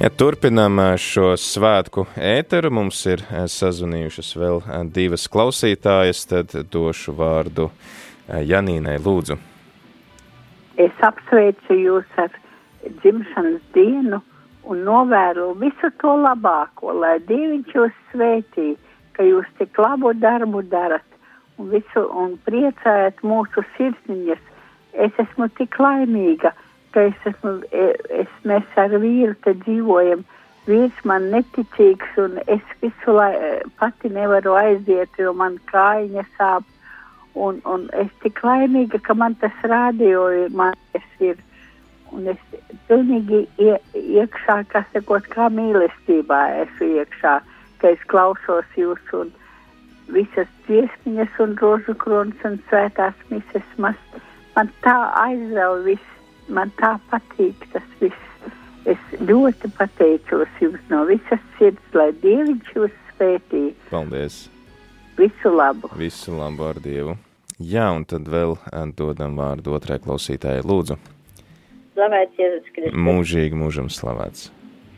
[0.01, 4.65] Ja turpinām šo svētku ēteru, mums ir sazvanījušas vēl
[4.97, 7.69] divas klausītājas, tad došu vārdu
[8.33, 9.37] Janīnai Lūdzu.
[10.81, 12.33] Es apsveicu jūs ar
[13.01, 14.21] dzimšanas dienu
[14.69, 18.71] un novēlu visu to labāko, lai Dieviņš jūs svētī,
[19.17, 21.07] ka jūs tik labu darbu darat
[21.59, 24.43] un, visu, un priecājat mūsu sirsniņas.
[24.99, 26.53] Es esmu tik laimīga
[26.93, 30.25] ka es esmu, es, mēs ar vīru te dzīvojam.
[30.69, 33.33] Vīrs man neticīgs un es visu lai,
[33.81, 36.67] pati nevaru aiziet, jo man kājiņa sāp.
[37.39, 41.39] Un, un es tik laimīga, ka man tas ir, man tas ir.
[42.17, 42.41] Un es
[42.89, 47.35] pilnīgi ie, iekšā, kas sakot, kā mīlestībā esmu iekšā,
[47.83, 49.33] ka es klausos jūs un
[50.13, 53.67] visas dziesmiņas un rožu kronas un svētās mises.
[53.77, 53.99] Man,
[54.57, 54.97] man tā
[55.27, 56.15] aizrauj viss
[56.49, 58.25] man tā patīk tas viss.
[58.89, 63.65] Es ļoti pateicos jums no visas sirds, lai Dieviņš jūs svētī.
[63.91, 64.47] Paldies!
[65.19, 65.91] Visu labu!
[65.99, 67.19] Visu labu ar Dievu!
[67.59, 68.55] Jā, un tad vēl
[68.97, 70.65] dodam vārdu otrai klausītājai.
[70.65, 70.97] Lūdzu!
[71.99, 72.99] Slavēts Jēzus Kristus!
[73.09, 74.53] Mūžīgi mūžam slavēts!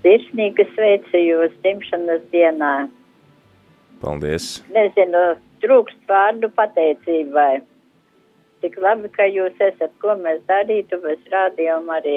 [0.04, 2.74] Sirsnīgi sveicu jūs dzimšanas dienā!
[4.04, 4.58] Paldies!
[4.74, 5.22] Nezinu,
[5.64, 7.62] trūkst vārdu pateicībai
[8.60, 12.16] Tik labi, ka jūs esat, ko mēs darītu bez rādījuma arī.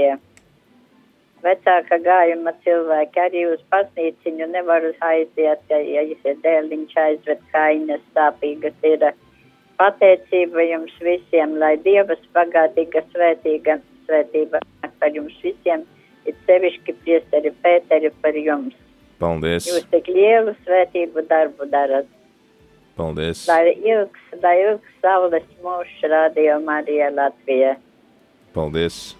[1.43, 8.87] Vecāka gājuma cilvēki arī uz pasnīciņu nevar aiziet, ka, ja ir dēliņš aizved kainas sāpīgas
[8.91, 9.07] ir.
[9.79, 14.61] Pateicība jums visiem, lai Dievas pagātīga svētīga svētība
[14.99, 15.85] par jums visiem,
[16.27, 18.75] ir sevišķi priesteri Pēteri par jums.
[19.21, 19.67] Paldies!
[19.69, 22.07] Jūs tik lielu svētību darbu darat.
[22.97, 23.47] Paldies!
[23.49, 27.75] Lai ilgs, lai ilgs saules mūžs radio Marija Latvija.
[28.53, 29.15] Paldies!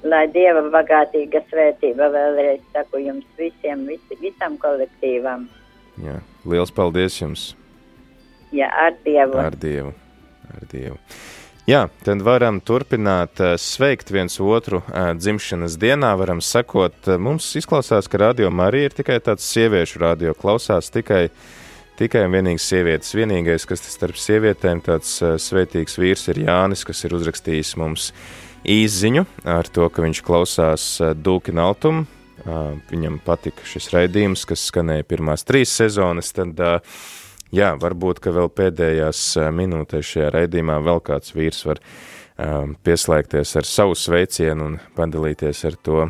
[0.00, 5.44] Lai Dieva bagātīga svētība vēlreiz saku jums visiem, vis, visam kolektīvam.
[6.00, 7.50] Jā, liels paldies jums!
[8.56, 9.36] Jā, ar Dievu!
[9.42, 9.92] Ar Dievu!
[10.54, 10.96] Ar Dievu!
[11.70, 17.06] Jā, tad varam turpināt sveikt viens otru dzimšanas dienā, varam sekot.
[17.22, 21.28] Mums izklausās, ka radio Marija ir tikai tāds sieviešu radio, klausās tikai
[22.00, 23.12] tikai un vienīgi sievietes.
[23.14, 28.10] Vienīgais, kas starp sievietēm tāds svētīgs vīrs ir Jānis, kas ir uzrakstījis mums
[28.66, 30.90] īziņu ar to, ka viņš klausās
[31.22, 32.08] Dulkina Altumu.
[32.90, 36.98] Viņam patika šis raidījums, kas skanēja pirmās trīs sezonas, tad uh,
[37.54, 43.56] jā, varbūt, ka vēl pēdējās uh, minūtēs šajā raidījumā vēl kāds vīrs var uh, pieslēgties
[43.60, 46.06] ar savu sveicienu un padalīties ar to,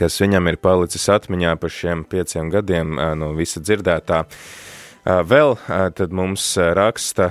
[0.00, 4.24] kas viņam ir palicis atmiņā par šiem pieciem gadiem uh, no visa dzirdētā.
[5.00, 5.54] Vēl
[5.96, 6.44] tad mums
[6.76, 7.30] raksta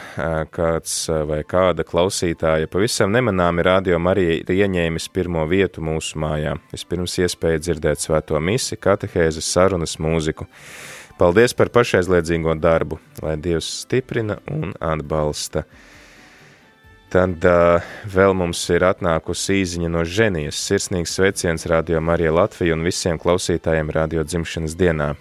[0.49, 0.93] kāds
[1.29, 6.55] vai kāda klausītāja pavisam nemanāmi radio Marija ir ieņēmis pirmo vietu mūsu mājā.
[6.73, 10.49] Vispirms iespēja dzirdēt svēto misi, katehēzes, sarunas, mūziku.
[11.19, 15.65] Paldies par pašaizliedzīgo darbu, lai Dievs stiprina un atbalsta.
[17.11, 20.61] Tad uh, vēl mums ir atnākusi īziņa no Ženijas.
[20.69, 25.15] Sirsnīgs sveiciens Radio Marija Latvija un visiem klausītājiem radio dzimšanas dienā.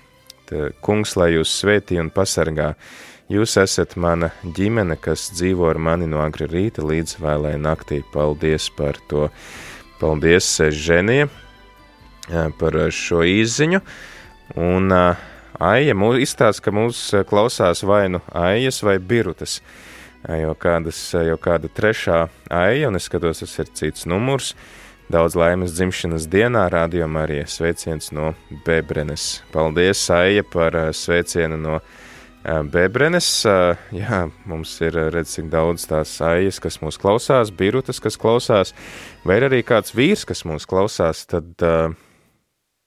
[0.53, 2.75] Eh, kungs, lai jūs svētī un pasargā.
[3.29, 8.01] Jūs esat mana ģimene, kas dzīvo ar mani no agri rīta līdz vēlai naktī.
[8.13, 9.27] Paldies par to.
[9.99, 11.27] Paldies, Ženija,
[12.31, 13.83] eh, par šo izziņu.
[14.57, 14.93] Un
[15.59, 19.61] Aija izstāsta, ka mūs klausās vai nu Aijas vai Birutas.
[20.27, 24.55] Jau, kādas, jau kāda trešā aija, un es skatos, tas ir cits numurs.
[25.09, 28.35] Daudz laimes dzimšanas dienā rādījumā arī sveiciens no
[28.67, 29.39] Bebrenes.
[29.55, 33.31] Paldies, Aija, par eh, sveicienu no eh, Bebrenes.
[33.49, 38.75] Eh, jā, mums ir redz, cik daudz tās aijas, kas mūs klausās, birutas, kas klausās,
[39.25, 41.97] vai arī kāds vīrs, kas mūs klausās, tad uh,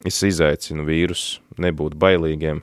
[0.07, 2.61] es izaicinu vīrus nebūt bailīgiem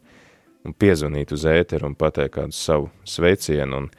[0.66, 3.90] un piezvanīt uz ēteru un pateikt kādu savu sveicienu un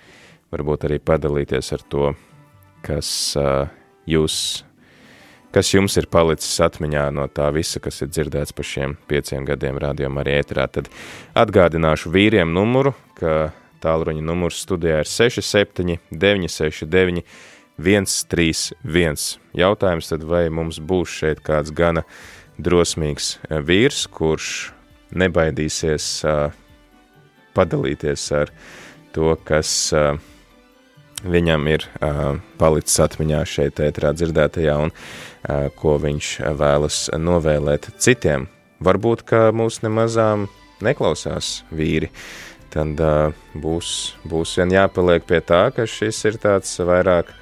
[0.53, 2.13] varbūt arī padalīties ar to,
[2.85, 3.69] kas uh,
[4.09, 4.63] jūs
[5.53, 9.79] kas jums ir palicis atmiņā no tā visa, kas ir dzirdēts par šiem pieciem gadiem
[9.81, 10.91] rādījumā arī ēterā, tad
[11.37, 17.23] atgādināšu vīriem numuru, ka tālruņa numurs studijā ir 67 969
[17.79, 19.39] 131.
[19.55, 22.03] Jautājums tad, vai mums būs šeit kāds gana
[22.60, 24.72] drosmīgs vīrs, kurš
[25.16, 26.49] nebaidīsies uh,
[27.55, 28.51] padalīties ar
[29.16, 30.20] to, kas uh,
[31.24, 31.86] viņam ir
[32.60, 34.93] palicis atmiņā šeit ētrā dzirdētajā un
[35.76, 36.30] ko viņš
[36.60, 38.47] vēlas novēlēt citiem.
[38.80, 40.47] Varbūt, ka mūs nemazām
[40.86, 42.12] neklausās vīri,
[42.72, 43.01] tad
[43.51, 47.34] būs, būs vien jāpaliek pie tā, ka šis ir tāds vairāk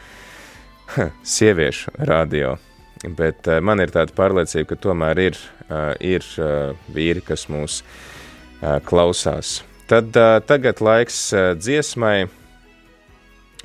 [1.38, 2.58] sieviešu radio.
[3.04, 5.40] Bet uh, man ir tāda pārliecība, ka tomēr ir,
[5.70, 9.62] uh, ir uh, vīri, kas mūs uh, klausās.
[9.88, 12.28] Tad uh, tagad laiks uh, dziesmai,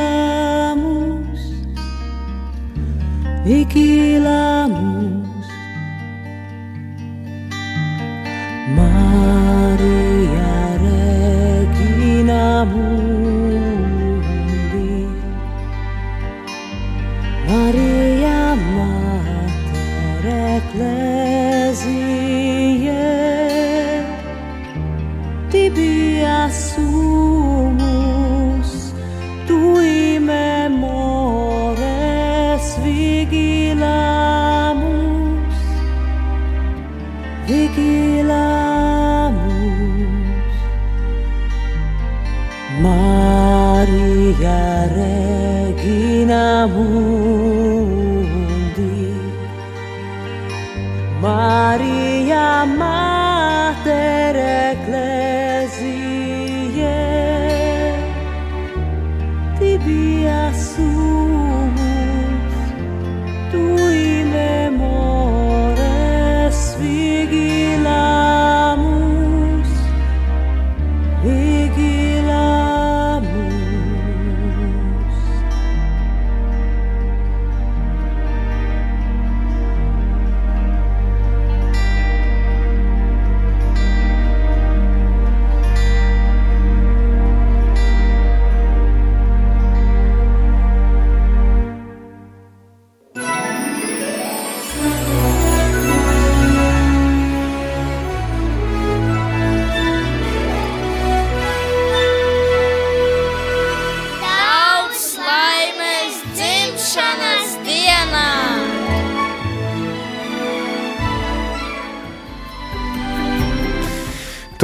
[3.45, 4.44] Vigilamus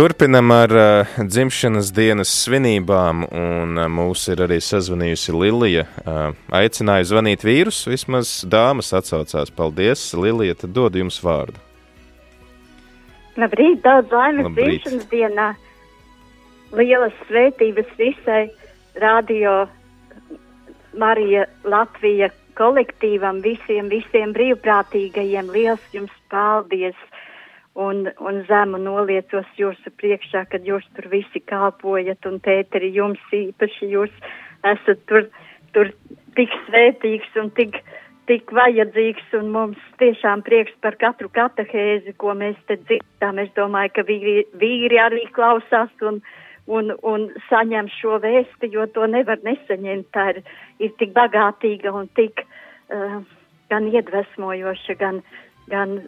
[0.02, 5.84] Turpinam ar uh, dzimšanas dienas svinībām, un uh, mūs ir arī sazvanījusi Lilija.
[6.02, 9.52] Uh, aicināju zvanīt vīrus, vismaz dāmas atsaucās.
[9.54, 11.62] Paldies, Lilija, tad dod jums vārdu.
[13.38, 14.82] Labrīt, daudz laimes Labrīt.
[14.82, 15.48] dzimšanas dienā.
[16.82, 18.48] Lielas svētības visai
[19.06, 19.68] radio
[20.98, 25.54] Marija Latvija kolektīvam, visiem, visiem brīvprātīgajiem.
[25.54, 26.98] Liels jums paldies!
[27.80, 33.88] Un, un zemu noliecos jūsu priekšā, kad jūs tur visi kalpojat, un tēteri jums īpaši
[33.94, 34.12] jūs
[34.68, 35.30] esat tur,
[35.72, 35.94] tur
[36.36, 37.80] tik svētīgs un tik,
[38.28, 43.40] tik vajadzīgs, un mums tiešām prieks par katru katehēzi, ko mēs te dzirdām.
[43.40, 46.22] Es domāju, ka vīri, vīri arī klausās un,
[46.68, 50.12] un, un saņem šo vēsti, jo to nevar nesaņemt.
[50.12, 50.44] Tā ir,
[50.84, 53.22] ir tik bagātīga un tik uh,
[53.72, 55.22] gan iedvesmojoša, gan,
[55.72, 56.02] gan,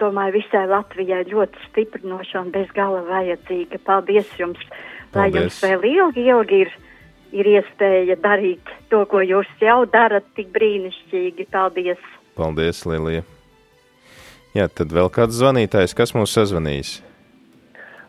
[0.00, 3.80] domāju, visai Latvijai ļoti stiprinoša un bez gala vajadzīga.
[3.86, 4.60] Paldies jums,
[5.14, 5.40] lai Paldies.
[5.40, 6.74] jums vēl ilgi, ilgi ir,
[7.34, 11.48] ir iespēja darīt to, ko jūs jau darat tik brīnišķīgi.
[11.52, 12.02] Paldies!
[12.34, 13.24] Paldies, Lilija.
[14.54, 17.00] Jā, tad vēl kāds zvanītājs, kas mūs sazvanīs?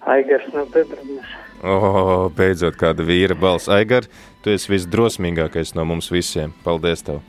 [0.06, 1.32] Aigars no Bebrānas.
[1.66, 3.70] O, oh, beidzot, kāda vīra balss.
[3.72, 4.06] Aigar,
[4.44, 6.54] tu esi visdrosmīgākais no mums visiem.
[6.66, 7.24] Paldies tev!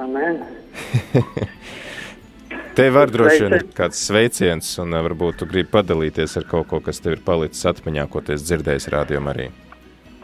[0.00, 0.40] Amen.
[2.76, 6.80] Tev var droši vien kāds sveiciens, un ā, varbūt tu gribi padalīties ar kaut ko,
[6.84, 9.46] kas tev ir palicis atmiņā, ko tu dzirdējis rādījumā arī.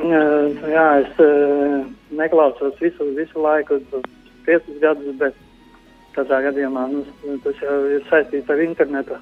[0.02, 1.78] Jā, es eh,
[2.18, 3.78] neklausos visu, visu laiku,
[4.44, 5.38] piecus gadus, bet
[6.16, 7.04] tādā gadījumā nu,
[7.44, 9.16] tas jau ir saistīts ar internetu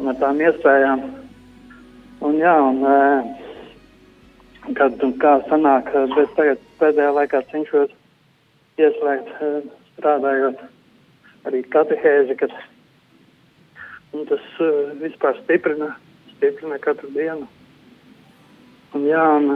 [0.00, 1.04] un ar tām iespējām.
[2.28, 3.30] Un jā, un eh,
[4.76, 7.96] kad kā sanāk, eh, bet tagad pēdējā laikā cenšos
[8.80, 9.56] ieslēgt eh,
[9.94, 10.60] strādājot
[11.48, 12.52] arī katehēzi, kad
[14.16, 15.94] un tas uh, vispār stiprina,
[16.34, 17.46] stiprina katru dienu.
[18.96, 19.52] Un jā, un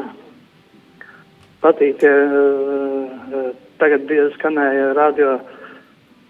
[1.64, 3.50] patīk, ka uh,
[3.82, 5.34] tagad bija skanēja radio,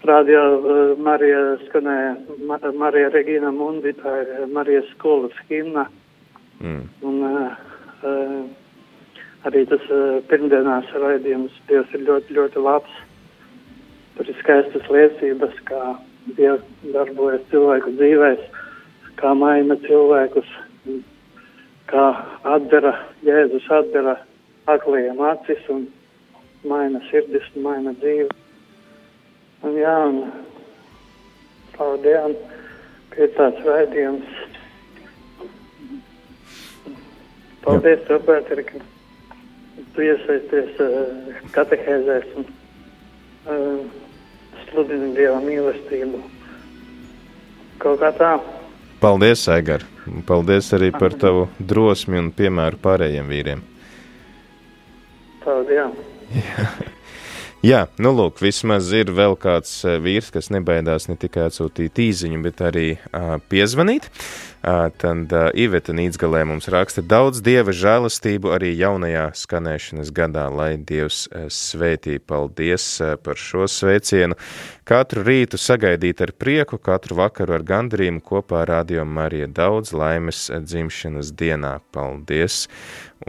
[0.09, 2.15] radio uh, Marija skanēja,
[2.49, 5.87] Ma Marija Regina Mundi, tā ir Marijas skolas himna.
[6.59, 6.85] Mm.
[7.05, 7.57] Un uh,
[8.01, 8.37] uh,
[9.45, 13.01] arī tas uh, pirmdienās raidījums Dievs ir ļoti, ļoti labs.
[14.15, 15.81] Tur ir skaistas liecības, kā
[16.37, 16.63] Dievs
[16.93, 18.45] darbojas cilvēku dzīvēs,
[19.19, 20.47] kā maina cilvēkus,
[21.91, 22.05] kā
[22.55, 22.95] atdara,
[23.27, 24.15] Jēzus atdara
[24.71, 25.85] akliem acis un
[26.65, 28.31] maina sirdis un maina dzīvi.
[29.65, 30.17] Un jā, un
[31.75, 32.39] paldies,
[33.13, 34.41] ka ir tāds raidījums.
[37.65, 38.81] Paldies, Pēter, ka
[39.95, 44.04] tu iesaisties uh, katehēzēs un uh,
[44.69, 46.21] sludini Dieva mīlestību.
[47.81, 48.31] Kaut kā tā.
[49.01, 49.85] Paldies, Aigar!
[50.25, 53.63] Paldies arī par tavu drosmi un piemēru pārējiem vīriem.
[55.43, 55.97] Paldies!
[57.65, 62.41] Jā, nu lūk, vismaz ir vēl kāds eh, vīrs, kas nebaidās ne tikai atsūtīt īziņu,
[62.45, 64.05] bet arī uh, piezvanīt.
[64.05, 64.54] Uh,
[64.97, 72.17] tad Iveta Nīdzgalē mums raksta daudz dieva žēlastību arī jaunajā skanēšanas gadā, lai dievs svētī.
[72.17, 72.87] Paldies
[73.21, 74.37] par šo sveicienu.
[74.85, 80.47] Katru rītu sagaidīt ar prieku, katru vakaru ar gandarījumu kopā ar Radio Marija daudz laimes
[80.49, 81.77] dzimšanas dienā.
[81.93, 82.65] Paldies!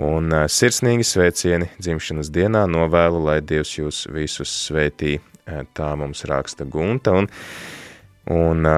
[0.01, 5.19] Un sirsnīgi sveicieni dzimšanas dienā novēlu, lai Dievs jūs visus svētī.
[5.47, 7.15] Tā mums raksta Gunta.
[7.15, 7.29] Un,
[8.33, 8.69] un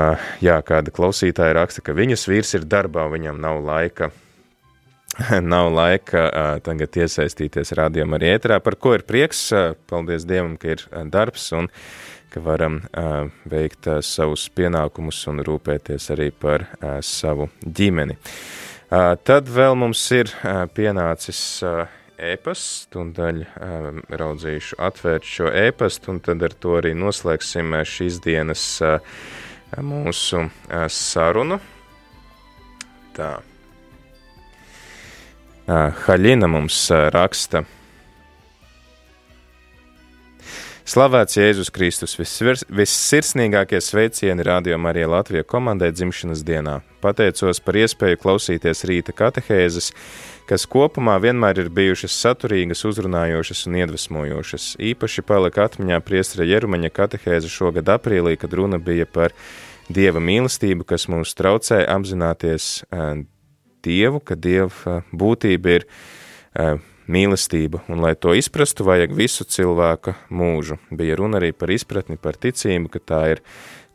[0.44, 4.12] jā, kāda klausītāja raksta, ka viņas vīrs ir darbā, viņam nav laika.
[5.42, 6.28] Nav laika
[6.62, 9.48] tagad iesaistīties rādījumā arī ēterā, par ko ir prieks.
[9.90, 11.66] Paldies Dievam, ka ir darbs un
[12.30, 12.82] ka varam
[13.48, 16.68] veikt savus pienākumus un rūpēties arī par
[17.02, 18.18] savu ģimeni.
[18.88, 20.30] Tad vēl mums ir
[20.76, 21.40] pienācis
[22.18, 23.88] ēpasts, tūdaļ uh,
[24.20, 28.98] raudzīšu atvērt šo ēpastu, un tad ar to arī noslēgsim uh, šīs dienas uh,
[29.78, 31.60] mūsu uh, sarunu.
[33.16, 33.32] Tā.
[35.68, 37.64] Uh, Haļina mums raksta.
[40.88, 46.78] Slavēts Jēzus Kristus, vissirsnīgākie sveicieni Radio Marija Latvija komandai dzimšanas dienā.
[47.04, 49.90] Pateicos par iespēju klausīties rīta katehēzes,
[50.48, 54.68] kas kopumā vienmēr ir bijušas saturīgas, uzrunājošas un iedvesmojošas.
[54.90, 59.36] Īpaši palika atmiņā priestra Jerumaņa katehēze šogad aprīlī, kad runa bija par
[59.88, 62.82] Dieva mīlestību, kas mums traucē apzināties
[63.84, 65.88] Dievu, ka Dieva būtība ir
[67.08, 70.76] mīlestība, un lai to izprastu, vajag visu cilvēka mūžu.
[70.92, 73.42] Bija runa arī par izpratni, par ticību, ka tā ir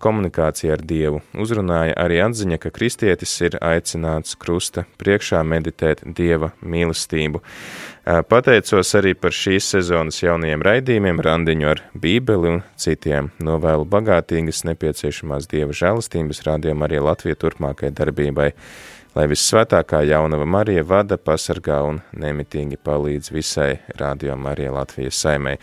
[0.04, 1.22] komunikācija ar Dievu.
[1.40, 7.44] Uzrunāja arī atziņa, ka kristietis ir aicināts krusta priekšā meditēt Dieva mīlestību.
[8.30, 13.32] Pateicos arī par šīs sezonas jaunajiem raidījumiem, randiņu ar bībeli un citiem.
[13.44, 18.52] Novēlu bagātīgas nepieciešamās Dieva žēlastības rādījumā arī Latvija turpmākai darbībai
[19.14, 25.60] lai vissvētākā jaunava Marija vada, pasargā un nemitīgi palīdz visai Radio Marija Latvijas saimē.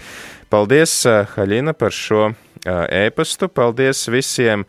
[0.50, 0.94] Paldies,
[1.34, 2.30] Haļina, par šo
[2.66, 4.66] ēpastu, paldies visiem,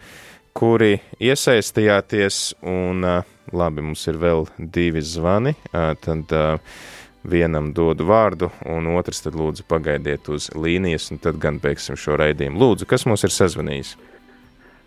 [0.57, 3.03] kuri iesaistījāties, un
[3.51, 6.35] labi, mums ir vēl divi zvani, tad
[7.23, 12.17] vienam dodu vārdu, un otrs tad lūdzu pagaidiet uz līnijas, un tad gan beigsim šo
[12.19, 12.59] raidījumu.
[12.61, 13.95] Lūdzu, kas mums ir sazvanījis?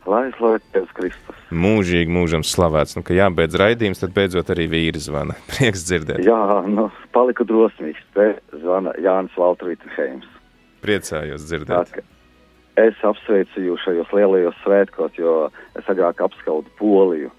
[0.05, 1.36] Lai slavēts Kristus.
[1.48, 2.98] Mūžīgi mūžam slavēts.
[2.98, 5.36] Nu, ka jābeidz raidījums, tad beidzot arī vīri zvana.
[5.55, 6.20] Prieks dzirdēt.
[6.26, 8.02] Jā, nu, paliku drosmīgs.
[8.16, 10.28] Te zvana Jānis Valtrītenheims.
[10.84, 11.94] Priecājos dzirdēt.
[11.94, 12.05] Tā,
[12.80, 15.34] es apsveicu jūs šajos lielajos svētkos, jo
[15.78, 17.30] es agrāk apskaudu Poliju,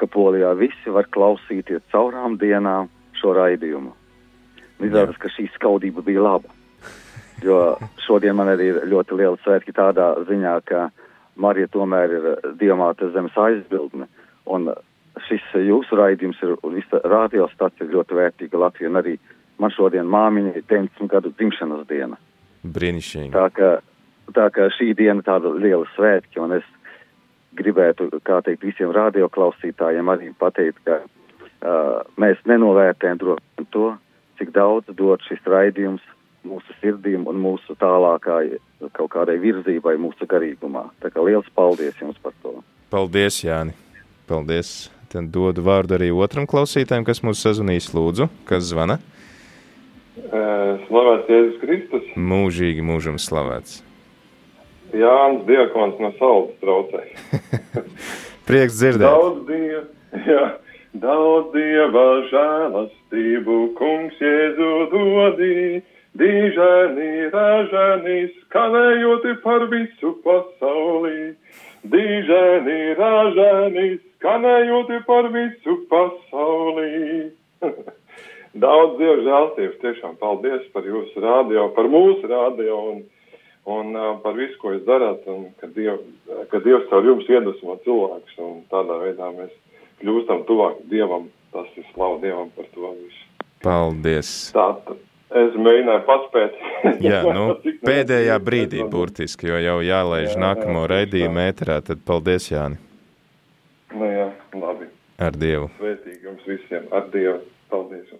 [0.00, 3.92] ka Polijā visi var klausīties caurām dienām šo raidījumu.
[4.78, 6.54] Izrādās, ka šī skaudība bija laba.
[7.42, 10.88] Jo šodien man arī ir ļoti liela svētki tādā ziņā, ka
[11.38, 12.28] Marija tomēr ir
[12.58, 14.08] diamāta zemes aizbildne.
[14.50, 14.70] Un
[15.26, 18.90] šis jūsu raidījums ir visa radiostacija ļoti vērtīga Latvija.
[18.90, 19.16] Un arī
[19.58, 22.18] man šodien māmiņa ir 90 gadu dzimšanas diena.
[22.66, 23.32] Brīnišķīgi.
[23.34, 23.70] Tā ka,
[24.36, 26.66] tā ka šī diena tāda liela svētki, un es
[27.58, 33.90] gribētu, kā teikt, visiem radioklausītājiem arī pateikt, ka uh, mēs nenovērtējam droši to,
[34.38, 36.04] cik daudz dod šis raidījums
[36.46, 38.58] mūsu sirdīm un mūsu tālākai
[38.94, 40.86] kaut kādai virzībai mūsu garīgumā.
[41.02, 42.60] Tā kā liels paldies jums par to.
[42.92, 43.74] Paldies, Jāni.
[44.28, 44.88] Paldies.
[45.08, 48.98] Tad dodu vārdu arī otram klausītājam, kas mūs sazvanīs lūdzu, kas zvana.
[50.18, 52.08] Slavēts Jēzus Kristus.
[52.16, 53.87] Mūžīgi mūžam slavēts.
[54.96, 57.04] Jānis Diekons no Saules traucē.
[58.48, 59.04] Prieks dzirdēt.
[59.04, 59.82] Daudz dieva,
[60.30, 60.44] jā,
[61.02, 65.82] daudz dieva žēlastību, kungs Jēzu dodī,
[66.18, 71.34] dīžēnī, ražēnī, skanējoti par visu pasaulī.
[71.88, 73.86] Dīžēnī, ražēnī,
[74.16, 77.30] skanējoti par visu pasaulī.
[78.64, 83.02] daudz dieva žēlastības, tiešām paldies par jūsu rādio, par mūsu rādio un,
[83.68, 86.00] un uh, par visu, ko jūs darāt, un ka, diev,
[86.52, 89.52] ka Dievs caur jums iedvesmo cilvēkus, un tādā veidā mēs
[90.02, 91.28] kļūstam tuvāk Dievam.
[91.52, 93.22] Tas ir slavu Dievam par to visu.
[93.64, 94.32] Paldies!
[94.54, 95.00] Tātad
[95.42, 96.58] es mēģināju paspēt.
[97.08, 97.46] Jā, nu,
[97.88, 102.80] pēdējā brīdī burtiski, jo jau jālaiž jā, nākamo jā, raidījumu ēterā, tad paldies, Jāni!
[103.96, 104.88] Nu jā, labi.
[105.18, 105.70] Ar Dievu!
[105.80, 106.88] Svētīgi jums visiem!
[106.94, 107.40] Ar Dievu!
[107.72, 108.12] Paldies!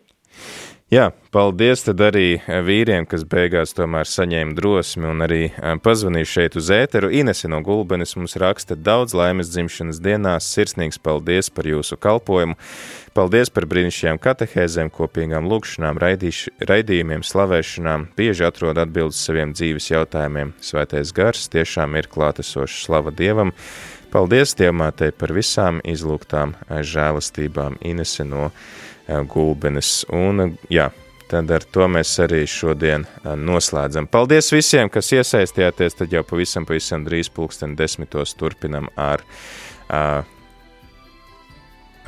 [0.89, 5.41] Jā, paldies tad arī vīriem, kas beigās tomēr saņēma drosmi un arī
[5.85, 7.11] pazvanīja šeit uz ēteru.
[7.13, 12.57] Inese no Gulbenes mums raksta daudz laimes dzimšanas dienās, sirsnīgs paldies par jūsu kalpojumu,
[13.13, 20.57] paldies par brīnišķīgām katehēzēm, kopīgām lūkšanām, raidīš, raidījumiem, slavēšanām, bieži atrod atbildes saviem dzīves jautājumiem.
[20.65, 23.53] Svētais gars tiešām ir klātesošs slava Dievam.
[24.09, 28.88] Paldies Dievmātei par visām izlūgtām žēlastībām Inese no Gulbenes.
[29.09, 30.91] Un, jā,
[31.29, 34.09] tad ar to mēs arī šodien noslēdzam.
[34.11, 35.97] Paldies visiem, kas iesaistījāties.
[36.01, 39.25] Tad jau pavisam, pavisam drīz pulksten desmitos turpinam ar,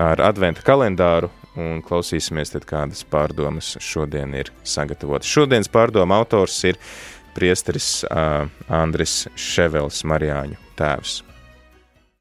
[0.01, 1.31] ar adventa kalendāru
[1.61, 5.29] un klausīsimies tad kādas pārdomas šodien ir sagatavotas.
[5.29, 6.79] Šodienas pārdoma autors ir
[7.35, 8.05] priesteris
[8.69, 11.21] Andris Ševels Marijāņu tēvs.